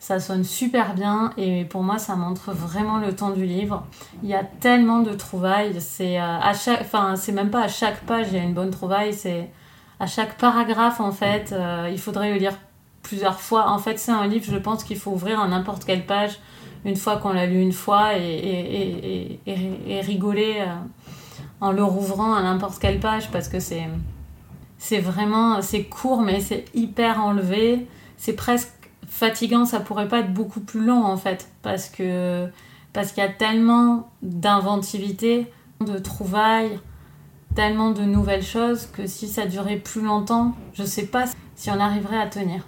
Ça 0.00 0.18
sonne 0.18 0.42
super 0.42 0.94
bien 0.94 1.32
et 1.36 1.64
pour 1.64 1.84
moi, 1.84 1.96
ça 1.96 2.16
montre 2.16 2.50
vraiment 2.50 2.98
le 2.98 3.14
temps 3.14 3.30
du 3.30 3.44
livre. 3.44 3.84
Il 4.24 4.28
y 4.28 4.34
a 4.34 4.42
tellement 4.42 4.98
de 4.98 5.12
trouvailles. 5.12 5.80
C'est 5.80 6.20
euh, 6.20 6.38
à 6.40 6.52
chaque, 6.54 6.80
enfin, 6.80 7.14
c'est 7.14 7.30
même 7.30 7.50
pas 7.50 7.62
à 7.62 7.68
chaque 7.68 8.00
page 8.00 8.26
il 8.32 8.36
y 8.36 8.40
a 8.40 8.42
une 8.42 8.54
bonne 8.54 8.70
trouvaille. 8.70 9.14
C'est 9.14 9.52
à 10.00 10.06
chaque 10.06 10.36
paragraphe 10.38 10.98
en 10.98 11.12
fait. 11.12 11.52
Euh, 11.52 11.88
il 11.92 12.00
faudrait 12.00 12.32
le 12.32 12.38
lire 12.38 12.54
plusieurs 13.02 13.40
fois. 13.40 13.70
En 13.70 13.78
fait, 13.78 13.98
c'est 13.98 14.12
un 14.12 14.26
livre, 14.26 14.46
je 14.50 14.56
pense 14.56 14.84
qu'il 14.84 14.98
faut 14.98 15.10
ouvrir 15.10 15.40
à 15.40 15.48
n'importe 15.48 15.84
quelle 15.84 16.06
page 16.06 16.38
une 16.84 16.96
fois 16.96 17.16
qu'on 17.16 17.32
l'a 17.32 17.46
lu 17.46 17.60
une 17.60 17.72
fois 17.72 18.18
et, 18.18 18.22
et, 18.22 19.40
et, 19.46 19.70
et 19.86 20.00
rigoler 20.00 20.64
en 21.62 21.70
le 21.70 21.84
rouvrant 21.84 22.34
à 22.34 22.42
n'importe 22.42 22.80
quelle 22.80 22.98
page 22.98 23.30
parce 23.30 23.48
que 23.48 23.60
c'est 23.60 23.88
c'est 24.78 24.98
vraiment 24.98 25.62
c'est 25.62 25.84
court 25.84 26.22
mais 26.22 26.40
c'est 26.40 26.64
hyper 26.74 27.22
enlevé 27.22 27.86
c'est 28.16 28.32
presque 28.32 28.72
fatigant 29.06 29.64
ça 29.64 29.78
pourrait 29.78 30.08
pas 30.08 30.18
être 30.20 30.34
beaucoup 30.34 30.60
plus 30.60 30.84
long 30.84 31.04
en 31.04 31.16
fait 31.16 31.48
parce 31.62 31.88
que 31.88 32.48
parce 32.92 33.12
qu'il 33.12 33.22
y 33.22 33.26
a 33.26 33.30
tellement 33.30 34.10
d'inventivité 34.22 35.46
de 35.80 35.98
trouvailles 35.98 36.80
tellement 37.54 37.92
de 37.92 38.02
nouvelles 38.02 38.42
choses 38.42 38.86
que 38.86 39.06
si 39.06 39.28
ça 39.28 39.46
durait 39.46 39.76
plus 39.76 40.02
longtemps 40.02 40.56
je 40.74 40.82
sais 40.82 41.06
pas 41.06 41.26
si 41.54 41.70
on 41.70 41.78
arriverait 41.78 42.18
à 42.18 42.26
tenir 42.26 42.66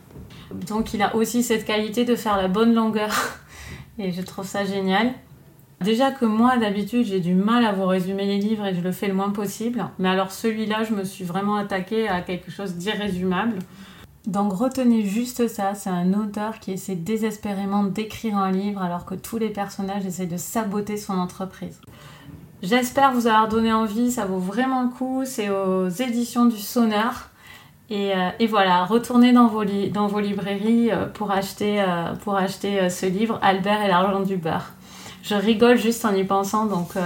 donc 0.67 0.95
il 0.95 1.03
a 1.03 1.15
aussi 1.17 1.43
cette 1.43 1.65
qualité 1.65 2.05
de 2.05 2.17
faire 2.17 2.37
la 2.37 2.49
bonne 2.49 2.75
longueur 2.75 3.13
et 3.99 4.13
je 4.13 4.23
trouve 4.23 4.47
ça 4.47 4.65
génial 4.65 5.13
Déjà 5.81 6.13
que 6.13 6.25
moi, 6.25 6.57
d'habitude, 6.57 7.05
j'ai 7.05 7.21
du 7.21 7.35
mal 7.35 7.63
à 7.67 7.73
vous 7.73 7.85
résumer 7.85 8.25
les 8.25 8.39
livres 8.39 8.65
et 8.65 8.75
je 8.75 8.81
le 8.81 8.91
fais 8.91 9.07
le 9.07 9.13
moins 9.13 9.29
possible. 9.29 9.85
Mais 9.99 10.09
alors 10.09 10.33
celui-là, 10.33 10.83
je 10.85 10.95
me 10.95 11.05
suis 11.05 11.25
vraiment 11.25 11.57
attaquée 11.57 12.09
à 12.09 12.23
quelque 12.23 12.51
chose 12.51 12.77
d'irrésumable. 12.77 13.59
Donc 14.27 14.55
retenez 14.55 15.05
juste 15.05 15.49
ça, 15.49 15.75
c'est 15.75 15.91
un 15.91 16.15
auteur 16.15 16.59
qui 16.59 16.73
essaie 16.73 16.95
désespérément 16.95 17.85
d'écrire 17.85 18.39
un 18.39 18.51
livre 18.51 18.81
alors 18.81 19.05
que 19.05 19.15
tous 19.15 19.37
les 19.37 19.51
personnages 19.51 20.07
essaient 20.07 20.25
de 20.25 20.39
saboter 20.39 20.97
son 20.97 21.19
entreprise. 21.19 21.79
J'espère 22.63 23.13
vous 23.13 23.27
avoir 23.27 23.49
donné 23.49 23.71
envie, 23.71 24.11
ça 24.11 24.25
vaut 24.25 24.39
vraiment 24.39 24.85
le 24.85 24.89
coup, 24.89 25.25
c'est 25.27 25.51
aux 25.51 25.91
éditions 25.91 26.47
du 26.47 26.57
Sonneur. 26.57 27.29
Et, 27.91 28.13
euh, 28.15 28.47
voilà, 28.49 28.85
retournez 28.85 29.33
dans 29.33 29.47
vos, 29.47 29.63
librairies 29.63 30.91
euh, 30.91 31.07
pour 31.07 31.31
acheter, 31.31 31.81
euh, 31.83 32.89
ce 32.89 33.07
livre, 33.07 33.39
Albert 33.43 33.83
et 33.83 33.89
l'argent 33.89 34.21
du 34.21 34.37
beurre 34.37 34.73
je 35.23 35.35
rigole 35.35 35.79
juste 35.79 36.05
en 36.05 36.15
y 36.15 36.23
pensant. 36.23 36.67
Donc 36.67 36.97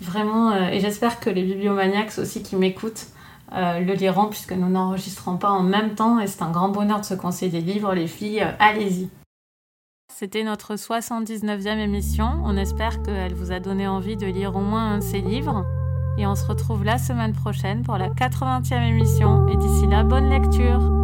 vraiment, 0.00 0.54
et 0.54 0.78
j'espère 0.78 1.18
que 1.18 1.28
les 1.30 1.42
bibliomaniacs 1.42 2.16
aussi 2.18 2.44
qui 2.44 2.54
m'écoutent 2.54 3.08
le 3.50 3.92
liront 3.94 4.26
puisque 4.26 4.52
nous 4.52 4.68
n'enregistrons 4.68 5.36
pas 5.36 5.50
en 5.50 5.64
même 5.64 5.96
temps 5.96 6.20
et 6.20 6.28
c'est 6.28 6.42
un 6.42 6.52
grand 6.52 6.68
bonheur 6.68 7.00
de 7.00 7.04
se 7.04 7.14
conseiller 7.14 7.50
des 7.50 7.60
livres, 7.60 7.92
les 7.92 8.06
filles. 8.06 8.46
allez-y. 8.60 9.08
C'était 10.14 10.44
notre 10.44 10.76
79e 10.76 11.78
émission. 11.78 12.40
On 12.44 12.56
espère 12.56 13.02
qu'elle 13.02 13.34
vous 13.34 13.50
a 13.50 13.58
donné 13.58 13.88
envie 13.88 14.16
de 14.16 14.26
lire 14.26 14.54
au 14.54 14.60
moins 14.60 14.92
un 14.92 14.98
de 14.98 15.02
ces 15.02 15.20
livres. 15.20 15.64
Et 16.20 16.26
on 16.26 16.34
se 16.34 16.44
retrouve 16.44 16.84
la 16.84 16.98
semaine 16.98 17.32
prochaine 17.32 17.82
pour 17.82 17.96
la 17.96 18.10
80e 18.10 18.82
émission. 18.82 19.48
Et 19.48 19.56
d'ici 19.56 19.86
là, 19.86 20.02
bonne 20.02 20.28
lecture 20.28 20.99